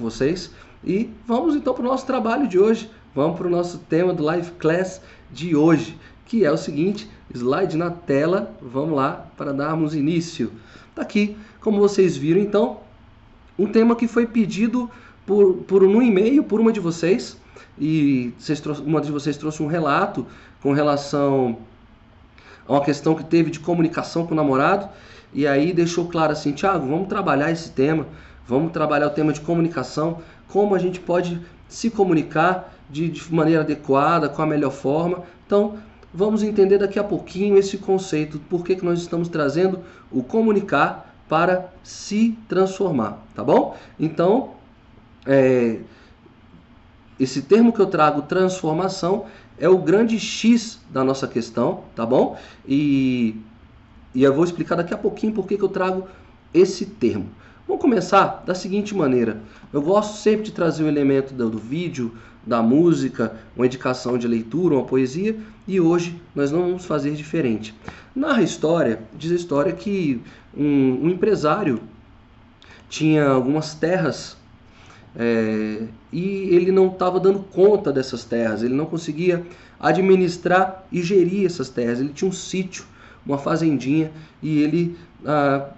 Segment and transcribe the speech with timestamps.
[0.00, 0.50] com vocês.
[0.82, 2.90] E vamos então para o nosso trabalho de hoje.
[3.14, 7.76] Vamos para o nosso tema do Live Class de hoje, que é o seguinte: slide
[7.76, 8.56] na tela.
[8.62, 10.50] Vamos lá para darmos início.
[10.94, 12.80] Tá aqui, como vocês viram, então,
[13.58, 14.90] um tema que foi pedido
[15.26, 17.38] por, por um e-mail por uma de vocês.
[17.78, 20.26] E vocês uma de vocês trouxe um relato
[20.62, 21.58] com relação
[22.66, 24.88] a uma questão que teve de comunicação com o namorado.
[25.32, 28.06] E aí deixou claro assim, Tiago, vamos trabalhar esse tema,
[28.50, 33.62] vamos trabalhar o tema de comunicação, como a gente pode se comunicar de, de maneira
[33.62, 35.22] adequada, com a melhor forma.
[35.46, 35.74] Então,
[36.12, 39.78] vamos entender daqui a pouquinho esse conceito, por que, que nós estamos trazendo
[40.10, 43.76] o comunicar para se transformar, tá bom?
[43.98, 44.54] Então,
[45.24, 45.78] é,
[47.20, 52.36] esse termo que eu trago, transformação, é o grande X da nossa questão, tá bom?
[52.66, 53.36] E
[54.14, 56.08] e eu vou explicar daqui a pouquinho por que eu trago
[56.52, 57.28] esse termo.
[57.70, 59.40] Vamos começar da seguinte maneira.
[59.72, 62.12] Eu gosto sempre de trazer o elemento do, do vídeo,
[62.44, 65.36] da música, uma indicação de leitura, uma poesia,
[65.68, 67.72] e hoje nós não vamos fazer diferente.
[68.12, 70.20] Narra a história, diz a história que
[70.52, 71.80] um, um empresário
[72.88, 74.36] tinha algumas terras
[75.14, 79.46] é, e ele não estava dando conta dessas terras, ele não conseguia
[79.78, 82.00] administrar e gerir essas terras.
[82.00, 82.84] Ele tinha um sítio
[83.24, 84.10] uma fazendinha
[84.42, 85.68] e ele ah,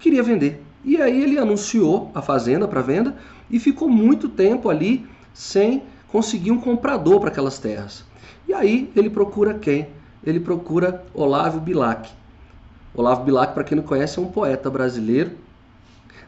[0.00, 0.71] queria vender.
[0.84, 3.16] E aí ele anunciou a fazenda para venda
[3.50, 8.04] e ficou muito tempo ali sem conseguir um comprador para aquelas terras.
[8.48, 9.88] E aí ele procura quem?
[10.24, 12.10] Ele procura Olavo Bilac.
[12.94, 15.32] Olavo Bilac, para quem não conhece, é um poeta brasileiro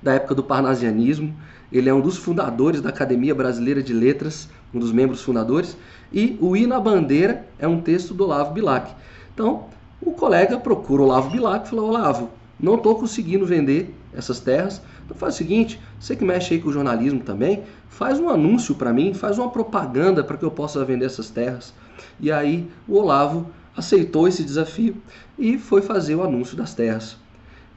[0.02, 1.34] da época do parnasianismo.
[1.72, 5.76] Ele é um dos fundadores da Academia Brasileira de Letras, um dos membros fundadores.
[6.12, 8.92] E o I na Bandeira é um texto do Olavo Bilac.
[9.34, 9.66] Então,
[10.00, 14.80] o colega procura Olavo Bilac e fala: Olavo, não estou conseguindo vender essas terras.
[15.04, 18.74] Então faz o seguinte: você que mexe aí com o jornalismo também, faz um anúncio
[18.74, 21.74] para mim, faz uma propaganda para que eu possa vender essas terras.
[22.20, 24.96] E aí o Olavo aceitou esse desafio
[25.38, 27.16] e foi fazer o anúncio das terras.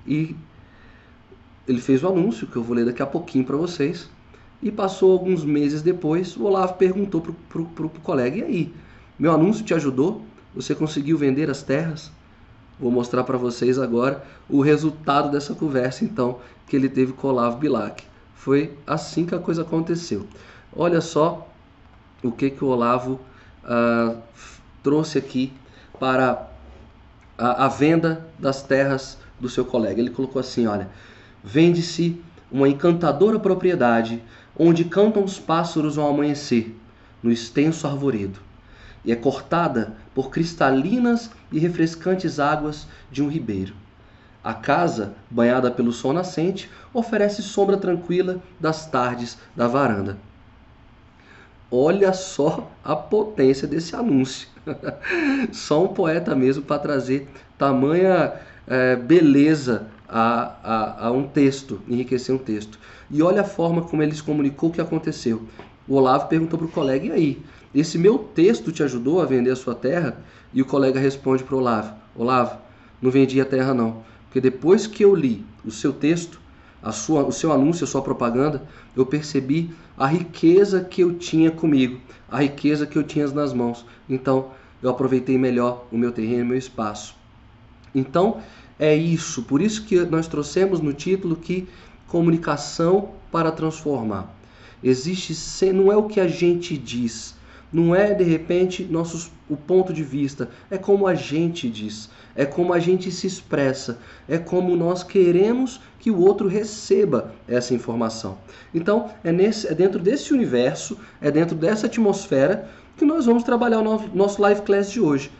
[0.06, 0.36] E
[1.68, 4.10] ele fez o anúncio, que eu vou ler daqui a pouquinho para vocês.
[4.62, 8.74] E passou alguns meses depois, o Olavo perguntou para o colega: E aí,
[9.20, 10.24] meu anúncio te ajudou?
[10.56, 12.12] Você conseguiu vender as terras?
[12.80, 17.58] Vou mostrar para vocês agora o resultado dessa conversa, então, que ele teve com Olavo
[17.58, 18.04] Bilac.
[18.36, 20.28] Foi assim que a coisa aconteceu.
[20.76, 21.48] Olha só
[22.24, 23.20] o que, que o Olavo
[23.64, 24.16] ah,
[24.84, 25.52] trouxe aqui
[26.00, 26.48] para
[27.38, 30.00] a, a venda das terras do seu colega.
[30.00, 30.88] Ele colocou assim: olha,
[31.44, 32.22] vende-se
[32.52, 34.22] uma encantadora propriedade
[34.58, 36.76] onde cantam os pássaros ao amanhecer,
[37.24, 38.47] no extenso arvoredo
[39.04, 43.74] e é cortada por cristalinas e refrescantes águas de um ribeiro.
[44.44, 50.18] A casa, banhada pelo sol nascente, oferece sombra tranquila das tardes da varanda.
[51.70, 54.48] Olha só a potência desse anúncio.
[55.52, 57.28] só um poeta mesmo para trazer
[57.58, 58.34] tamanha
[58.66, 62.80] é, beleza a, a, a, um texto, enriquecer um texto.
[63.10, 65.48] E olha a forma como ele comunicou o que aconteceu.
[65.88, 67.42] O Olavo perguntou para o colega: e aí?
[67.80, 70.18] Esse meu texto te ajudou a vender a sua terra?
[70.52, 72.58] E o colega responde para o Olavo: Olavo,
[73.00, 74.04] não vendi a terra não.
[74.24, 76.42] Porque depois que eu li o seu texto,
[76.82, 78.64] a sua, o seu anúncio, a sua propaganda,
[78.96, 83.86] eu percebi a riqueza que eu tinha comigo, a riqueza que eu tinha nas mãos.
[84.10, 84.50] Então,
[84.82, 87.16] eu aproveitei melhor o meu terreno, o meu espaço.
[87.94, 88.42] Então,
[88.80, 89.44] é isso.
[89.44, 91.68] Por isso que nós trouxemos no título que
[92.08, 94.36] comunicação para transformar.
[94.84, 97.37] Existe, não é o que a gente diz,
[97.72, 102.46] não é de repente nossos, o ponto de vista, é como a gente diz, é
[102.46, 108.38] como a gente se expressa, é como nós queremos que o outro receba essa informação.
[108.74, 113.80] Então, é, nesse, é dentro desse universo, é dentro dessa atmosfera que nós vamos trabalhar
[113.80, 115.32] o nosso live class de hoje.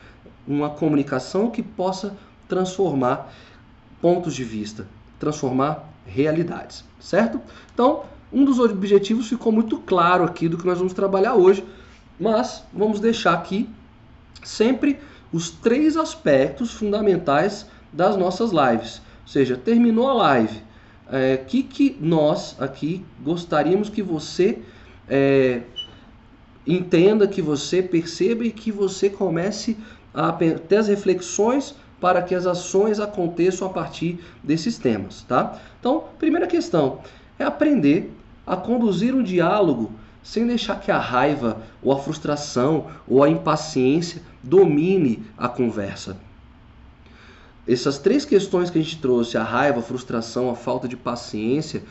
[0.48, 2.16] Uma comunicação que possa
[2.48, 3.34] transformar
[4.02, 4.88] pontos de vista,
[5.20, 7.42] transformar realidades, certo?
[7.74, 11.64] Então, um dos objetivos ficou muito claro aqui do que nós vamos trabalhar hoje
[12.20, 13.70] mas vamos deixar aqui
[14.44, 15.00] sempre
[15.32, 19.02] os três aspectos fundamentais das nossas lives.
[19.22, 20.62] Ou seja, terminou a live,
[21.12, 24.60] o é, que, que nós aqui gostaríamos que você
[25.10, 25.62] é,
[26.66, 29.78] entenda, que você perceba e que você comece
[30.14, 35.60] a ter as reflexões para que as ações aconteçam a partir desses temas, tá?
[35.80, 37.00] Então, primeira questão
[37.40, 38.12] é aprender
[38.46, 39.92] a conduzir um diálogo
[40.28, 46.18] sem deixar que a raiva ou a frustração ou a impaciência domine a conversa.
[47.66, 51.82] Essas três questões que a gente trouxe, a raiva, a frustração, a falta de paciência,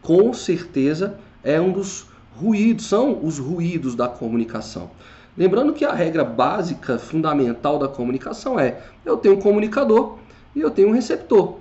[0.00, 4.90] com certeza é um dos ruídos, são os ruídos da comunicação.
[5.36, 10.16] Lembrando que a regra básica, fundamental da comunicação é: eu tenho um comunicador
[10.56, 11.56] e eu tenho um receptor.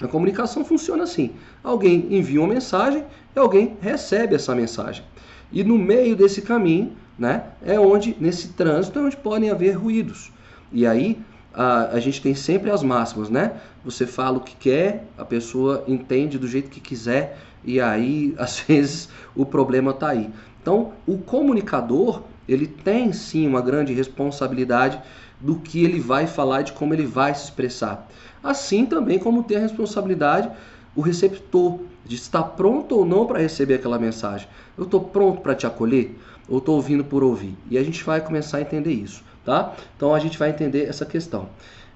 [0.00, 1.32] A comunicação funciona assim:
[1.64, 3.04] alguém envia uma mensagem
[3.34, 5.04] e alguém recebe essa mensagem.
[5.52, 10.30] E no meio desse caminho, né, é onde, nesse trânsito, é onde podem haver ruídos.
[10.72, 11.18] E aí
[11.54, 13.52] a, a gente tem sempre as máximas, né?
[13.84, 18.60] Você fala o que quer, a pessoa entende do jeito que quiser, e aí, às
[18.60, 20.30] vezes, o problema está aí.
[20.60, 25.00] Então, o comunicador, ele tem sim uma grande responsabilidade
[25.40, 28.08] do que ele vai falar e de como ele vai se expressar.
[28.42, 30.50] Assim também como tem a responsabilidade
[30.94, 34.48] o receptor de estar pronto ou não para receber aquela mensagem.
[34.78, 36.16] Eu estou pronto para te acolher
[36.48, 37.56] ou estou ouvindo por ouvir?
[37.70, 39.74] E a gente vai começar a entender isso, tá?
[39.96, 41.48] Então a gente vai entender essa questão.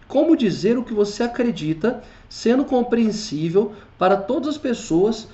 [0.08, 5.28] Como dizer o que você acredita, sendo compreensível para todas as pessoas,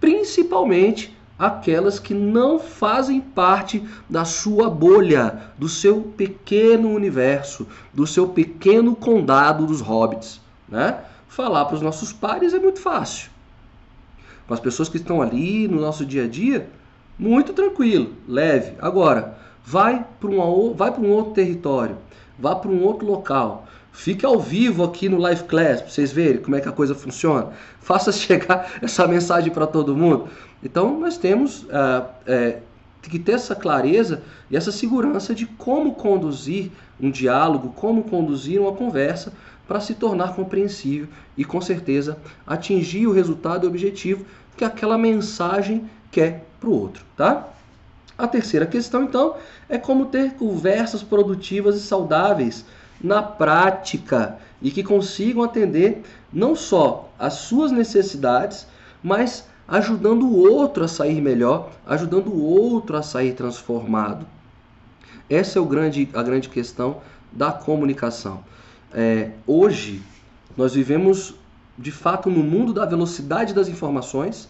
[0.00, 8.28] principalmente aquelas que não fazem parte da sua bolha, do seu pequeno universo, do seu
[8.28, 11.00] pequeno condado dos hobbits, né?
[11.28, 13.31] Falar para os nossos pares é muito fácil.
[14.46, 16.68] Com as pessoas que estão ali no nosso dia a dia,
[17.18, 18.74] muito tranquilo, leve.
[18.80, 21.96] Agora, vai para um, vai um outro território,
[22.38, 23.66] vá para um outro local.
[23.92, 26.94] Fique ao vivo aqui no Live Class para vocês verem como é que a coisa
[26.94, 27.50] funciona.
[27.80, 30.28] Faça chegar essa mensagem para todo mundo.
[30.64, 32.60] Então, nós temos uh, é,
[33.02, 38.72] que ter essa clareza e essa segurança de como conduzir um diálogo, como conduzir uma
[38.72, 39.32] conversa
[39.72, 45.88] para se tornar compreensível e, com certeza, atingir o resultado e objetivo que aquela mensagem
[46.10, 47.48] quer para o outro, tá?
[48.18, 49.34] A terceira questão, então,
[49.70, 52.66] é como ter conversas produtivas e saudáveis
[53.02, 58.66] na prática e que consigam atender não só as suas necessidades,
[59.02, 64.26] mas ajudando o outro a sair melhor, ajudando o outro a sair transformado.
[65.30, 66.98] Essa é o grande, a grande questão
[67.32, 68.44] da comunicação.
[68.94, 70.02] É, hoje,
[70.56, 71.34] nós vivemos
[71.78, 74.48] de fato no mundo da velocidade das informações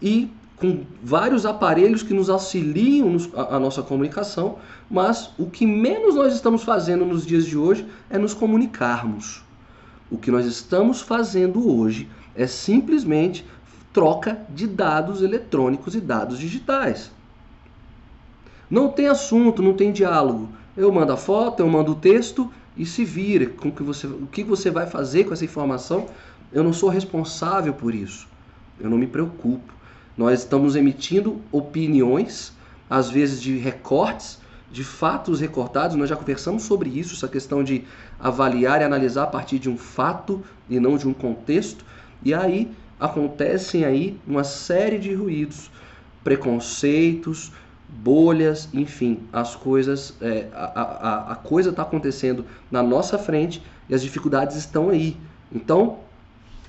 [0.00, 4.56] e com vários aparelhos que nos auxiliam a, a nossa comunicação,
[4.90, 9.44] mas o que menos nós estamos fazendo nos dias de hoje é nos comunicarmos.
[10.10, 13.44] O que nós estamos fazendo hoje é simplesmente
[13.92, 17.10] troca de dados eletrônicos e dados digitais.
[18.70, 20.48] Não tem assunto, não tem diálogo.
[20.76, 24.26] Eu mando a foto, eu mando o texto e se vira com que você, o
[24.26, 26.06] que você vai fazer com essa informação.
[26.52, 28.28] Eu não sou responsável por isso.
[28.78, 29.72] Eu não me preocupo.
[30.16, 32.52] Nós estamos emitindo opiniões,
[32.88, 34.38] às vezes de recortes,
[34.70, 35.96] de fatos recortados.
[35.96, 37.84] Nós já conversamos sobre isso, essa questão de
[38.18, 41.84] avaliar e analisar a partir de um fato e não de um contexto.
[42.22, 45.70] E aí acontecem aí uma série de ruídos,
[46.24, 47.52] preconceitos,
[47.88, 53.94] bolhas, enfim, as coisas, é, a, a, a coisa está acontecendo na nossa frente e
[53.94, 55.16] as dificuldades estão aí.
[55.52, 55.98] Então,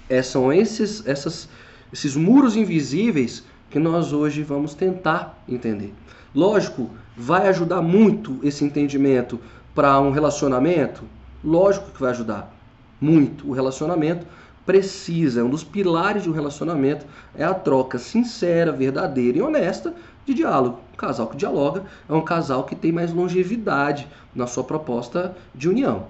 [0.10, 1.50] é, são esses, essas
[1.92, 5.94] esses muros invisíveis que nós hoje vamos tentar entender.
[6.34, 9.40] Lógico, vai ajudar muito esse entendimento
[9.74, 11.04] para um relacionamento?
[11.44, 12.54] Lógico que vai ajudar.
[13.00, 13.48] Muito.
[13.48, 14.26] O relacionamento
[14.66, 19.94] precisa, é um dos pilares de um relacionamento, é a troca sincera, verdadeira e honesta
[20.28, 20.82] de diálogo.
[20.94, 25.70] Um casal que dialoga é um casal que tem mais longevidade na sua proposta de
[25.70, 26.08] união.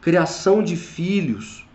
[0.00, 1.66] Criação de filhos.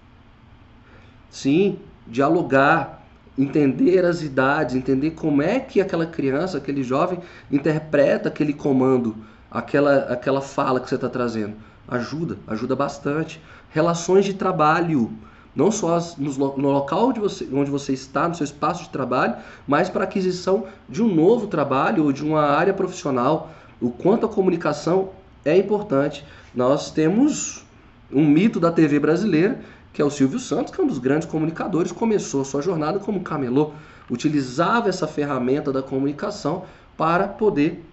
[1.29, 3.05] Sim, dialogar,
[3.37, 7.19] entender as idades, entender como é que aquela criança, aquele jovem
[7.51, 9.15] interpreta aquele comando,
[9.51, 11.55] aquela, aquela fala que você está trazendo.
[11.87, 13.39] Ajuda, ajuda bastante.
[13.69, 15.13] Relações de trabalho,
[15.57, 19.35] não só no, local onde você, onde você está, no seu espaço de trabalho,
[19.67, 23.49] mas para aquisição de um novo trabalho ou de uma área profissional.
[23.81, 25.09] O quanto a comunicação
[25.43, 26.23] é importante.
[26.53, 27.65] Nós temos
[28.11, 29.59] um mito da TV brasileira
[29.97, 33.21] que é o Silvio Santos, que é um dos grandes comunicadores, começou sua jornada como
[33.21, 33.71] camelô,
[34.11, 37.83] utilizava essa ferramenta da comunicação para poder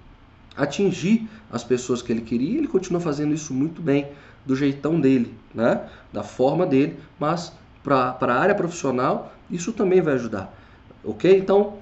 [0.55, 4.09] atingir as pessoas que ele queria, e ele continua fazendo isso muito bem,
[4.45, 5.89] do jeitão dele, né?
[6.13, 10.55] da forma dele, mas para a área profissional isso também vai ajudar.
[11.05, 11.39] Ok?
[11.39, 11.75] Então,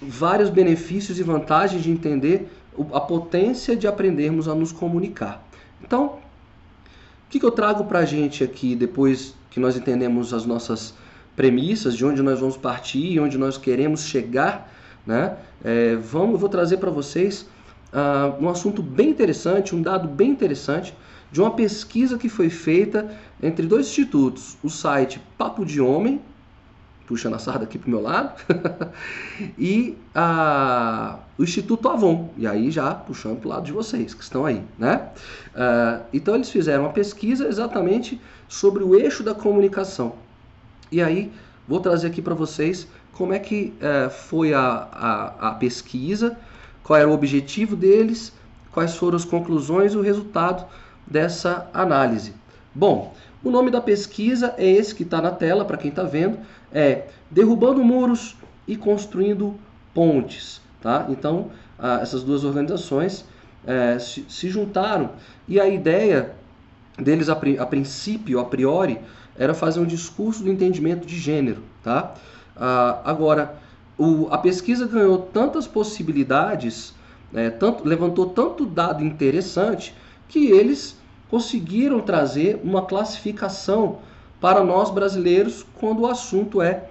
[0.00, 2.48] vários benefícios e vantagens de entender
[2.92, 5.42] a potência de aprendermos a nos comunicar.
[5.82, 10.46] Então, o que, que eu trago para a gente aqui depois que nós entendemos as
[10.46, 10.94] nossas
[11.34, 14.72] premissas, de onde nós vamos partir e onde nós queremos chegar,
[15.06, 15.36] né?
[15.64, 17.48] É, vamos, eu vou trazer para vocês
[17.92, 20.94] uh, um assunto bem interessante, um dado bem interessante
[21.30, 26.20] de uma pesquisa que foi feita entre dois institutos, o site Papo de Homem,
[27.06, 28.34] puxando a sarda aqui para o meu lado,
[29.58, 34.22] e a, o Instituto Avon, e aí já puxando para o lado de vocês que
[34.22, 35.08] estão aí, né?
[35.54, 40.16] Uh, então eles fizeram uma pesquisa exatamente sobre o eixo da comunicação.
[40.92, 41.32] E aí
[41.66, 46.36] vou trazer aqui para vocês como é que uh, foi a, a, a pesquisa,
[46.82, 48.34] qual era o objetivo deles,
[48.70, 50.66] quais foram as conclusões e o resultado
[51.08, 52.34] dessa análise.
[52.74, 56.38] Bom, o nome da pesquisa é esse que está na tela para quem está vendo,
[56.72, 58.36] é Derrubando Muros
[58.66, 59.54] e Construindo
[59.94, 60.60] Pontes.
[60.80, 61.06] Tá?
[61.08, 61.50] Então,
[62.00, 63.24] essas duas organizações
[63.66, 65.10] é, se, juntaram
[65.46, 66.34] e a ideia
[66.96, 68.98] deles, a, princípio, a priori,
[69.36, 71.62] era fazer um discurso do entendimento de gênero.
[71.82, 72.14] Tá?
[73.04, 73.54] Agora,
[73.96, 76.94] o, a pesquisa ganhou tantas possibilidades,
[77.34, 79.94] é, tanto, levantou tanto dado interessante,
[80.28, 80.96] que eles
[81.30, 83.98] conseguiram trazer uma classificação
[84.40, 86.84] para nós brasileiros quando o assunto é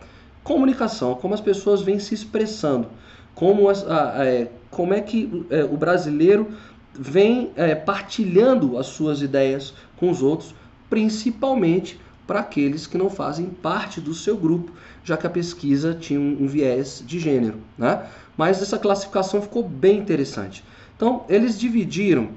[0.44, 2.88] comunicação, como as pessoas vêm se expressando,
[3.36, 6.48] como, as, a, é, como é que é, o brasileiro
[6.94, 10.56] vem é, partilhando as suas ideias com os outros,
[10.90, 14.72] principalmente para aqueles que não fazem parte do seu grupo,
[15.04, 17.60] já que a pesquisa tinha um, um viés de gênero.
[17.78, 18.06] Né?
[18.36, 20.64] Mas essa classificação ficou bem interessante.
[20.96, 22.30] Então, eles dividiram,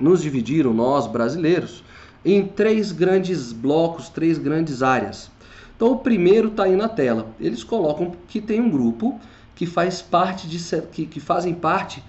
[0.00, 1.84] nos dividiram, nós brasileiros,
[2.24, 5.30] em três grandes blocos, três grandes áreas.
[5.76, 7.28] Então, o primeiro está aí na tela.
[7.40, 9.20] Eles colocam que tem um grupo
[9.54, 10.58] que faz parte de
[10.92, 12.02] que, que fazem parte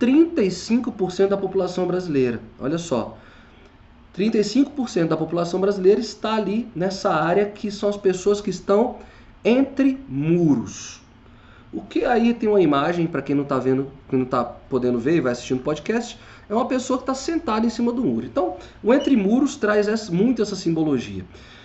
[0.00, 2.40] 35% da população brasileira.
[2.60, 3.16] Olha só,
[4.16, 8.96] 35% da população brasileira está ali nessa área que são as pessoas que estão
[9.44, 11.00] entre muros.
[11.72, 14.98] O que aí tem uma imagem, para quem não está vendo, quem não está podendo
[14.98, 16.18] ver e vai assistindo o podcast,
[16.48, 18.26] é uma pessoa que está sentada em cima do muro.
[18.26, 21.24] Então, o entre muros traz muito essa simbologia.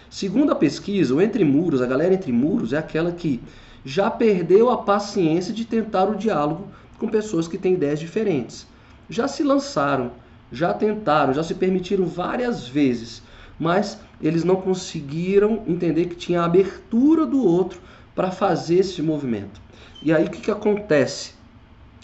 [0.09, 3.41] Segundo a pesquisa, o entre muros, a galera entre muros, é aquela que
[3.85, 8.67] já perdeu a paciência de tentar o diálogo com pessoas que têm ideias diferentes.
[9.09, 10.11] Já se lançaram,
[10.51, 13.23] já tentaram, já se permitiram várias vezes,
[13.59, 17.79] mas eles não conseguiram entender que tinha a abertura do outro
[18.13, 19.61] para fazer esse movimento.
[20.03, 21.33] E aí o que, que acontece?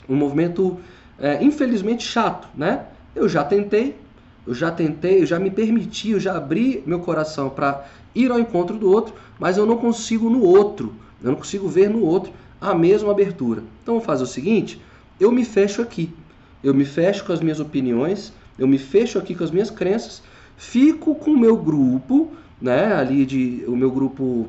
[0.08, 0.80] Um movimento
[1.20, 2.86] é, infelizmente chato, né?
[3.16, 3.96] Eu já tentei,
[4.46, 8.40] eu já tentei, eu já me permiti, eu já abri meu coração para ir ao
[8.40, 12.32] encontro do outro, mas eu não consigo no outro, eu não consigo ver no outro
[12.62, 13.64] a mesma abertura.
[13.82, 14.82] Então vamos fazer o seguinte:
[15.20, 16.14] eu me fecho aqui,
[16.64, 20.22] eu me fecho com as minhas opiniões, eu me fecho aqui com as minhas crenças,
[20.56, 22.32] fico com o meu grupo,
[22.62, 22.94] né?
[22.94, 24.48] Ali de o meu grupo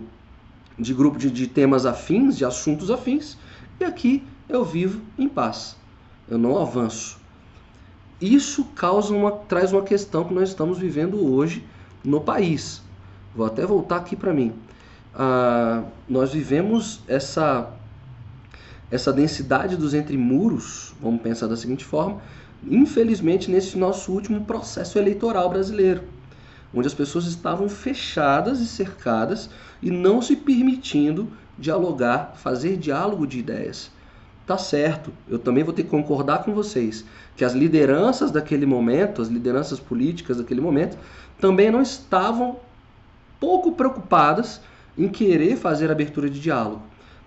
[0.79, 3.37] de grupo de, de temas afins, de assuntos afins,
[3.81, 5.78] e aqui eu vivo em paz.
[6.31, 7.19] Eu não avanço.
[8.21, 11.65] Isso causa uma, traz uma questão que nós estamos vivendo hoje
[12.05, 12.83] no país.
[13.35, 14.53] Vou até voltar aqui para mim.
[15.15, 17.73] Ah, nós vivemos essa
[18.91, 22.23] essa densidade dos entremuros, vamos pensar da seguinte forma,
[22.67, 26.05] infelizmente nesse nosso último processo eleitoral brasileiro,
[26.73, 29.51] onde as pessoas estavam fechadas e cercadas
[29.83, 33.91] e não se permitindo dialogar, fazer diálogo de ideias.
[34.49, 37.05] Tá certo, eu também vou ter que concordar com vocês
[37.37, 40.97] que as lideranças daquele momento, as lideranças políticas daquele momento,
[41.39, 42.57] também não estavam
[43.39, 44.63] pouco preocupadas
[44.97, 46.81] em querer fazer abertura de diálogo.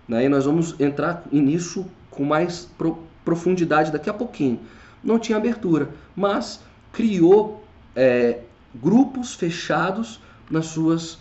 [0.07, 0.25] Né?
[0.25, 4.59] E nós vamos entrar nisso com mais pro profundidade daqui a pouquinho.
[5.03, 6.59] Não tinha abertura, mas
[6.91, 7.63] criou
[7.95, 8.39] é,
[8.73, 11.19] grupos fechados nas suas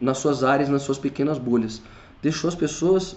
[0.00, 1.82] nas suas áreas, nas suas pequenas bolhas.
[2.22, 3.16] Deixou as pessoas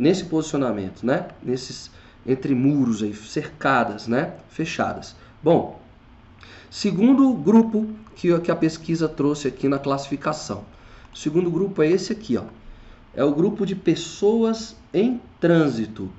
[0.00, 1.28] nesse posicionamento, né?
[1.42, 1.90] Nesses
[2.26, 4.32] entre muros aí, cercadas, né?
[4.48, 5.14] Fechadas.
[5.42, 5.78] Bom,
[6.70, 10.64] segundo grupo que, que a pesquisa trouxe aqui na classificação.
[11.12, 12.44] O segundo grupo é esse aqui, ó.
[13.14, 16.10] É o grupo de pessoas em trânsito.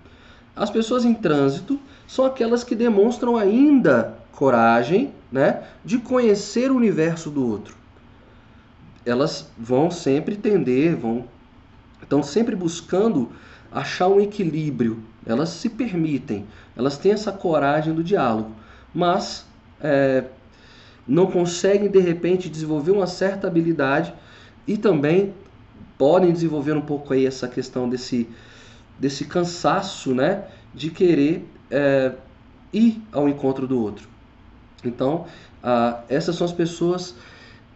[0.55, 7.29] As pessoas em trânsito são aquelas que demonstram ainda coragem, né, de conhecer o universo
[7.29, 7.81] do outro
[9.05, 11.25] elas vão sempre tender, vão
[12.01, 13.29] estão sempre buscando
[13.71, 15.03] achar um equilíbrio.
[15.25, 18.51] Elas se permitem, elas têm essa coragem do diálogo,
[18.93, 19.45] mas
[19.79, 20.25] é,
[21.07, 24.13] não conseguem de repente desenvolver uma certa habilidade
[24.67, 25.33] e também
[25.97, 28.27] podem desenvolver um pouco aí essa questão desse,
[28.99, 32.13] desse cansaço, né, de querer é,
[32.73, 34.09] ir ao encontro do outro.
[34.83, 35.25] Então,
[35.63, 37.15] ah, essas são as pessoas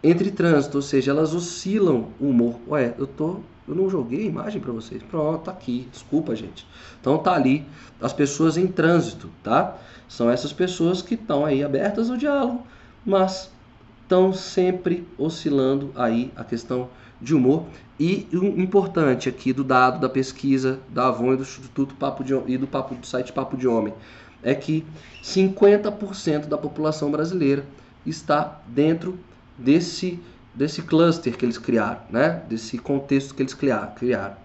[0.02, 2.56] entre trânsito, ou seja, elas oscilam o humor.
[2.68, 5.02] Ué, eu tô, eu não joguei a imagem para vocês.
[5.02, 5.88] Pronto, tá aqui.
[5.90, 6.66] Desculpa, gente.
[7.00, 7.64] Então tá ali
[8.00, 9.76] as pessoas em trânsito, tá?
[10.08, 12.64] São essas pessoas que estão aí abertas ao diálogo,
[13.04, 13.50] mas
[14.02, 16.88] estão sempre oscilando aí a questão
[17.20, 17.64] de humor.
[17.98, 22.22] E o um importante aqui do dado da pesquisa da Avon e do Instituto Papo
[22.22, 23.94] de, e do, Papo, do site Papo de Homem
[24.42, 24.86] é que
[25.24, 27.64] 50% da população brasileira
[28.04, 29.18] está dentro
[29.58, 30.18] desse,
[30.54, 32.42] desse cluster que eles criaram, né?
[32.48, 34.36] desse contexto que eles criaram.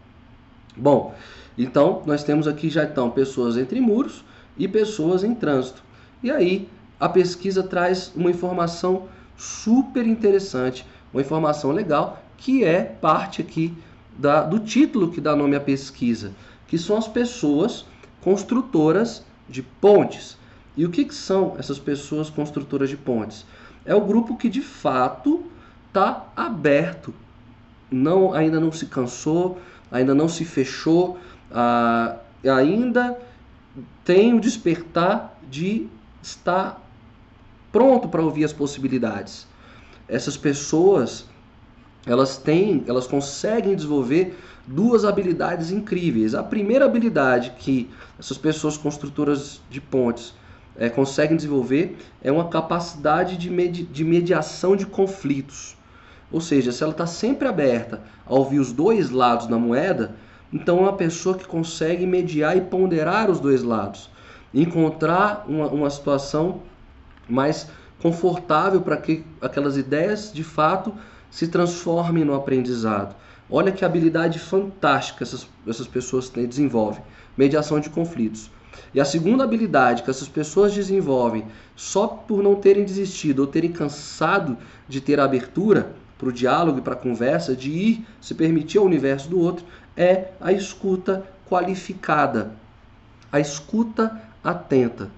[0.75, 1.13] Bom,
[1.57, 4.23] então nós temos aqui já então pessoas entre muros
[4.57, 5.83] e pessoas em trânsito.
[6.23, 13.41] E aí a pesquisa traz uma informação super interessante, uma informação legal que é parte
[13.41, 13.73] aqui
[14.17, 16.31] da, do título que dá nome à pesquisa,
[16.67, 17.85] que são as pessoas
[18.21, 20.37] construtoras de pontes.
[20.77, 23.45] E o que, que são essas pessoas construtoras de pontes?
[23.85, 25.43] É o grupo que de fato
[25.88, 27.13] está aberto,
[27.89, 29.59] não, ainda não se cansou,
[29.91, 31.19] ainda não se fechou,
[31.51, 33.17] ah, ainda
[34.05, 35.88] tem o despertar de
[36.21, 36.81] estar
[37.71, 39.47] pronto para ouvir as possibilidades.
[40.07, 41.25] Essas pessoas,
[42.05, 46.35] elas têm, elas conseguem desenvolver duas habilidades incríveis.
[46.35, 50.33] A primeira habilidade que essas pessoas construtoras de pontes
[50.81, 55.77] é, conseguem desenvolver é uma capacidade de, medi de mediação de conflitos.
[56.31, 60.15] Ou seja, se ela está sempre aberta a ouvir os dois lados da moeda,
[60.51, 64.09] então é uma pessoa que consegue mediar e ponderar os dois lados,
[64.51, 66.63] encontrar uma, uma situação
[67.29, 67.67] mais
[68.01, 70.95] confortável para que aquelas ideias de fato
[71.29, 73.15] se transformem no aprendizado.
[73.47, 77.03] Olha que habilidade fantástica essas, essas pessoas têm, desenvolvem:
[77.38, 78.50] mediação de conflitos.
[78.93, 83.71] E a segunda habilidade que essas pessoas desenvolvem só por não terem desistido ou terem
[83.71, 88.77] cansado de ter abertura para o diálogo e para a conversa, de ir se permitir
[88.77, 89.65] ao universo do outro,
[89.97, 92.51] é a escuta qualificada,
[93.31, 95.09] a escuta atenta.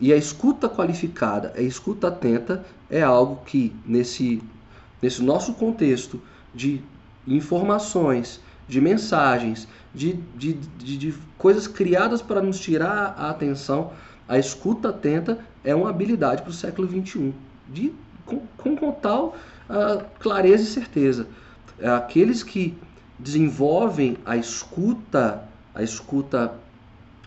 [0.00, 4.42] E a escuta qualificada, a escuta atenta é algo que nesse,
[5.00, 6.20] nesse nosso contexto
[6.52, 6.82] de
[7.26, 13.92] informações, de mensagens, de, de, de, de coisas criadas para nos tirar a atenção,
[14.28, 17.32] a escuta atenta é uma habilidade para o século XXI,
[17.68, 17.92] de,
[18.26, 18.40] com,
[18.76, 19.36] com, tal
[19.68, 21.26] uh, clareza e certeza.
[21.78, 22.76] É aqueles que
[23.18, 26.54] desenvolvem a escuta, a escuta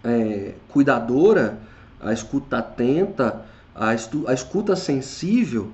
[0.04, 1.60] é, cuidadora,
[2.00, 5.72] a escuta atenta, a, a escuta sensível,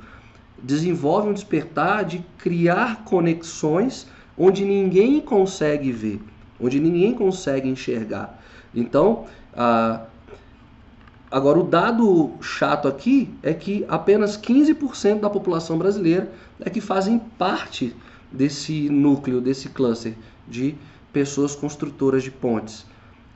[0.62, 6.20] desenvolve um despertar de criar conexões onde ninguém consegue ver,
[6.64, 8.42] onde ninguém consegue enxergar.
[8.74, 10.06] Então, ah,
[11.30, 17.20] agora o dado chato aqui é que apenas 15% da população brasileira é que fazem
[17.20, 17.96] parte
[18.32, 20.16] desse núcleo, desse cluster
[20.48, 20.76] de
[21.12, 22.86] pessoas construtoras de pontes.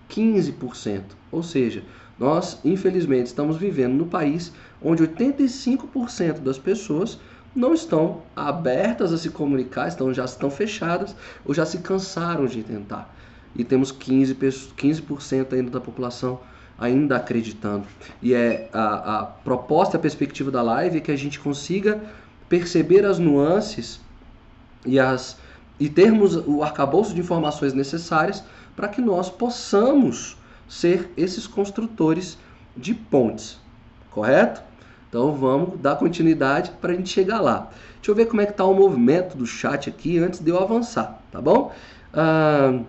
[0.10, 1.04] 15%.
[1.32, 1.84] Ou seja,
[2.18, 7.20] nós, infelizmente, estamos vivendo no país onde 85% das pessoas
[7.56, 12.64] não estão abertas a se comunicar, estão, já estão fechadas ou já se cansaram de
[12.64, 13.17] tentar.
[13.58, 15.04] E temos 15%, 15
[15.52, 16.40] ainda da população
[16.78, 17.86] ainda acreditando.
[18.22, 22.02] E é a, a proposta, a perspectiva da live é que a gente consiga
[22.48, 24.00] perceber as nuances
[24.86, 25.38] e, as,
[25.80, 28.44] e termos o arcabouço de informações necessárias
[28.76, 32.38] para que nós possamos ser esses construtores
[32.76, 33.60] de pontes,
[34.12, 34.62] correto?
[35.10, 37.72] Então vamos dar continuidade para a gente chegar lá.
[37.96, 40.60] Deixa eu ver como é que está o movimento do chat aqui antes de eu
[40.60, 41.74] avançar, tá bom?
[42.14, 42.80] Ah,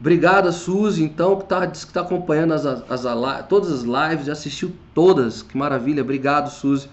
[0.00, 4.72] obrigado Suzy, então, que está tá acompanhando as, as, as, todas as lives, já assistiu
[4.94, 6.02] todas, que maravilha.
[6.02, 6.88] Obrigado, Suzy.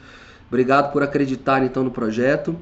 [0.48, 2.56] Obrigado por acreditar então no projeto.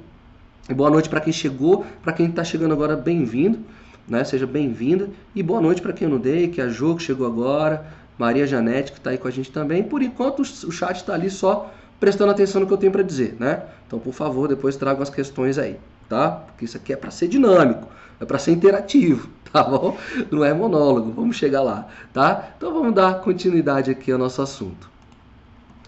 [0.69, 3.59] E boa noite para quem chegou, para quem está chegando agora, bem-vindo,
[4.07, 4.23] né?
[4.23, 5.09] Seja bem-vinda.
[5.35, 7.85] E boa noite para quem eu não dei, que é a que chegou agora,
[8.17, 9.83] Maria Janete, que está aí com a gente também.
[9.83, 13.35] Por enquanto, o chat está ali só prestando atenção no que eu tenho para dizer,
[13.39, 13.63] né?
[13.85, 15.77] Então, por favor, depois tragam as questões aí,
[16.09, 16.31] tá?
[16.31, 17.87] Porque isso aqui é para ser dinâmico,
[18.19, 19.97] é para ser interativo, tá bom?
[20.31, 22.49] Não é monólogo, vamos chegar lá, tá?
[22.57, 24.89] Então, vamos dar continuidade aqui ao nosso assunto.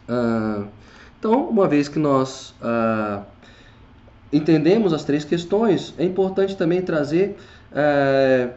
[0.08, 0.64] Ah,
[1.20, 3.24] então, uma vez que nós ah,
[4.32, 7.38] entendemos as três questões, é importante também trazer.
[7.74, 8.50] Eh,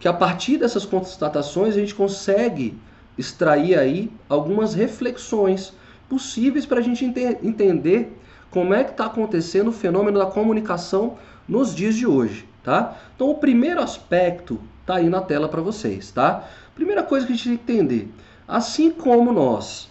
[0.00, 2.76] que a partir dessas constatações a gente consegue
[3.18, 5.74] extrair aí algumas reflexões
[6.08, 8.16] possíveis para a gente ente entender
[8.50, 11.16] como é que está acontecendo o fenômeno da comunicação
[11.48, 12.96] nos dias de hoje, tá?
[13.14, 16.44] Então o primeiro aspecto está aí na tela para vocês, tá?
[16.74, 18.08] Primeira coisa que a gente tem que entender,
[18.48, 19.88] assim como nós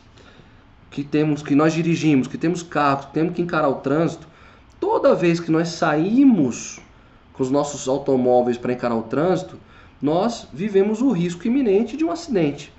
[0.89, 4.27] que temos, que nós dirigimos, que temos carros, que temos que encarar o trânsito,
[4.79, 6.79] toda vez que nós saímos
[7.33, 9.57] com os nossos automóveis para encarar o trânsito,
[10.01, 12.73] nós vivemos o risco iminente de um acidente.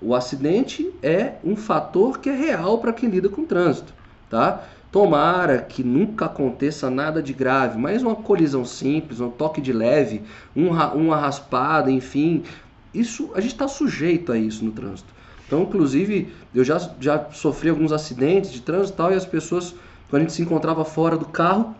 [0.00, 3.92] O acidente é um fator que é real para quem lida com o trânsito.
[4.30, 4.64] Tá?
[4.90, 10.22] Tomara que nunca aconteça nada de grave, mas uma colisão simples, um toque de leve,
[10.56, 12.42] um, uma raspada, enfim,
[12.94, 15.08] isso a gente está sujeito a isso no trânsito.
[15.46, 19.74] Então, inclusive, eu já, já sofri alguns acidentes de trânsito e tal, e as pessoas,
[20.08, 21.74] quando a gente se encontrava fora do carro,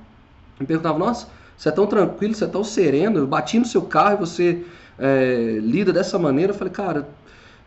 [0.58, 3.82] me perguntavam, nossa, você é tão tranquilo, você é tão sereno, eu bati no seu
[3.82, 4.64] carro e você
[4.98, 6.52] é, lida dessa maneira.
[6.52, 7.08] Eu falei, cara,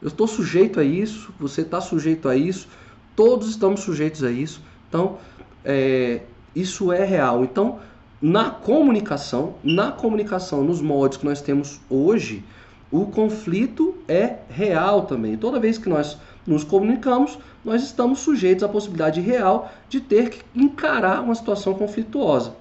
[0.02, 2.68] eu estou sujeito a isso, você está sujeito a isso,
[3.16, 4.62] todos estamos sujeitos a isso.
[4.94, 5.18] Então,
[5.66, 6.20] é,
[6.56, 7.44] isso é real.
[7.44, 7.80] Então,
[8.22, 12.46] na comunicação, na comunicação, nos moldes que nós temos hoje,
[12.92, 15.36] o conflito é real também.
[15.36, 20.44] Toda vez que nós nos comunicamos, nós estamos sujeitos à possibilidade real de ter que
[20.54, 22.54] encarar uma situação conflituosa.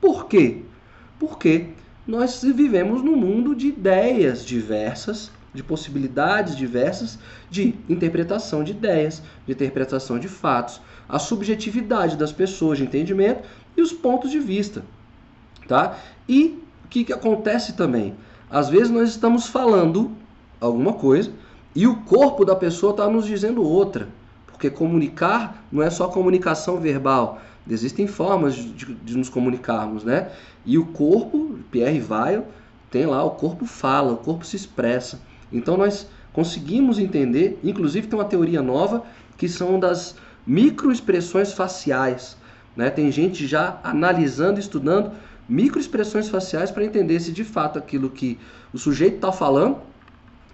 [0.00, 0.62] Por quê?
[1.18, 1.70] Porque
[2.06, 7.18] nós vivemos num mundo de ideias diversas, de possibilidades diversas
[7.50, 13.42] de interpretação de ideias, de interpretação de fatos, a subjetividade das pessoas de entendimento
[13.76, 14.84] e os pontos de vista,
[15.66, 15.96] tá?
[16.28, 18.14] E o que, que acontece também?
[18.48, 20.12] Às vezes nós estamos falando
[20.60, 21.32] alguma coisa
[21.74, 24.08] e o corpo da pessoa está nos dizendo outra,
[24.46, 30.30] porque comunicar não é só comunicação verbal, existem formas de, de nos comunicarmos, né?
[30.64, 32.46] E o corpo, Pierre Weil,
[32.90, 35.20] tem lá, o corpo fala, o corpo se expressa.
[35.52, 39.04] Então nós conseguimos entender, inclusive tem uma teoria nova
[39.36, 40.16] que são das
[40.50, 42.36] microexpressões faciais.
[42.76, 42.90] Né?
[42.90, 45.12] Tem gente já analisando, estudando
[45.48, 48.36] microexpressões faciais para entender se de fato aquilo que
[48.74, 49.78] o sujeito está falando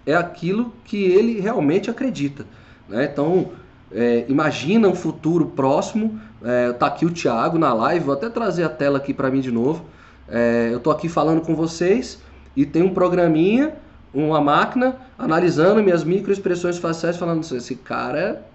[0.05, 2.45] é aquilo que ele realmente acredita.
[2.87, 3.09] Né?
[3.11, 3.49] Então,
[3.91, 6.19] é, imagina um futuro próximo.
[6.43, 9.41] É, tá aqui o Thiago na live, vou até trazer a tela aqui para mim
[9.41, 9.83] de novo.
[10.29, 12.21] É, eu tô aqui falando com vocês
[12.55, 13.73] e tem um programinha,
[14.13, 18.45] uma máquina analisando minhas microexpressões faciais, falando assim, esse cara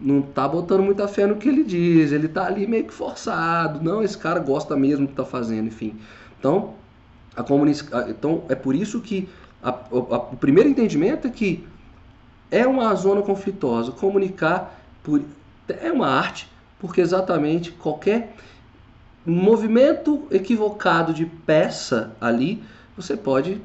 [0.00, 3.82] não tá botando muita fé no que ele diz, ele tá ali meio que forçado.
[3.82, 5.96] Não, esse cara gosta mesmo do que tá fazendo, enfim.
[6.38, 6.74] Então,
[7.34, 8.06] a comunica...
[8.08, 9.28] então é por isso que
[9.62, 11.66] a, a, o primeiro entendimento é que
[12.50, 13.90] é uma zona conflituosa.
[13.92, 15.22] Comunicar por,
[15.68, 18.34] é uma arte, porque exatamente qualquer
[19.24, 22.62] movimento equivocado de peça ali,
[22.96, 23.60] você pode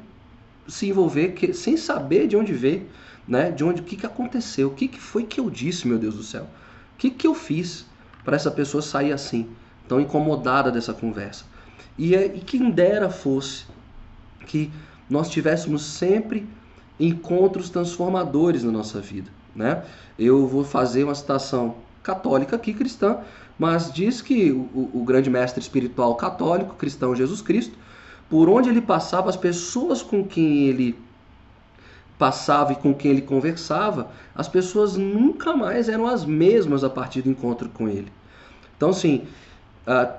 [0.66, 2.86] se envolver que, sem saber de onde veio
[3.32, 3.50] né?
[3.50, 6.16] De onde, o que, que aconteceu, o que, que foi que eu disse, meu Deus
[6.16, 7.86] do céu, o que, que eu fiz
[8.22, 9.48] para essa pessoa sair assim,
[9.88, 11.46] tão incomodada dessa conversa.
[11.96, 13.64] E, é, e quem dera fosse
[14.46, 14.70] que
[15.08, 16.46] nós tivéssemos sempre
[17.00, 19.82] encontros transformadores na nossa vida, né?
[20.18, 23.20] Eu vou fazer uma citação católica aqui, cristã,
[23.58, 27.78] mas diz que o, o grande mestre espiritual católico, cristão Jesus Cristo,
[28.28, 30.98] por onde ele passava, as pessoas com quem ele
[32.22, 37.20] passava e com quem ele conversava, as pessoas nunca mais eram as mesmas a partir
[37.20, 38.12] do encontro com ele.
[38.76, 39.24] Então, assim,
[39.84, 40.18] ah,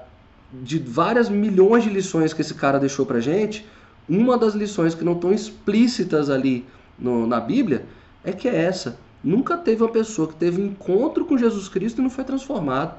[0.51, 3.65] de várias milhões de lições que esse cara deixou pra gente,
[4.09, 6.65] uma das lições que não estão explícitas ali
[6.99, 7.85] no, na Bíblia
[8.21, 8.99] é que é essa.
[9.23, 12.95] Nunca teve uma pessoa que teve encontro com Jesus Cristo e não foi transformado.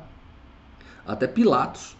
[1.06, 1.94] Até Pilatos,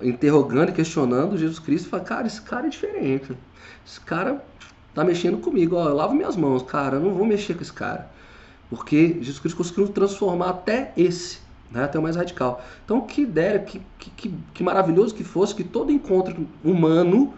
[0.00, 3.36] interrogando e questionando Jesus Cristo, fala, cara, esse cara é diferente.
[3.86, 4.42] Esse cara
[4.96, 5.76] tá mexendo comigo.
[5.76, 8.10] Ó, eu lavo minhas mãos, cara, eu não vou mexer com esse cara.
[8.68, 11.38] Porque Jesus Cristo conseguiu transformar até esse,
[11.70, 12.64] né, até o mais radical.
[12.84, 17.34] Então, que ideia, que, que, que maravilhoso que fosse que todo encontro humano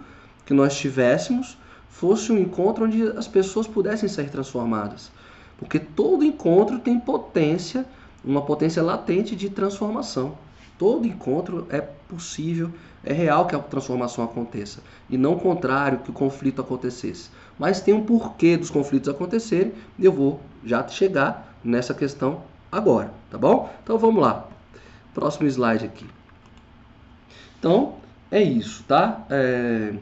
[0.47, 1.59] que nós tivéssemos
[1.91, 5.11] fosse um encontro onde as pessoas pudessem ser transformadas.
[5.59, 7.85] Porque todo encontro tem potência,
[8.25, 10.39] uma potência latente de transformação.
[10.79, 12.71] Todo encontro é possível,
[13.05, 14.81] é real que a transformação aconteça.
[15.11, 19.73] E não o contrário, que o conflito acontecesse mas tem um porquê dos conflitos acontecerem.
[19.99, 23.71] Eu vou já chegar nessa questão agora, tá bom?
[23.83, 24.47] Então vamos lá.
[25.13, 26.07] Próximo slide aqui.
[27.59, 27.95] Então
[28.31, 29.27] é isso, tá?
[29.29, 29.95] É...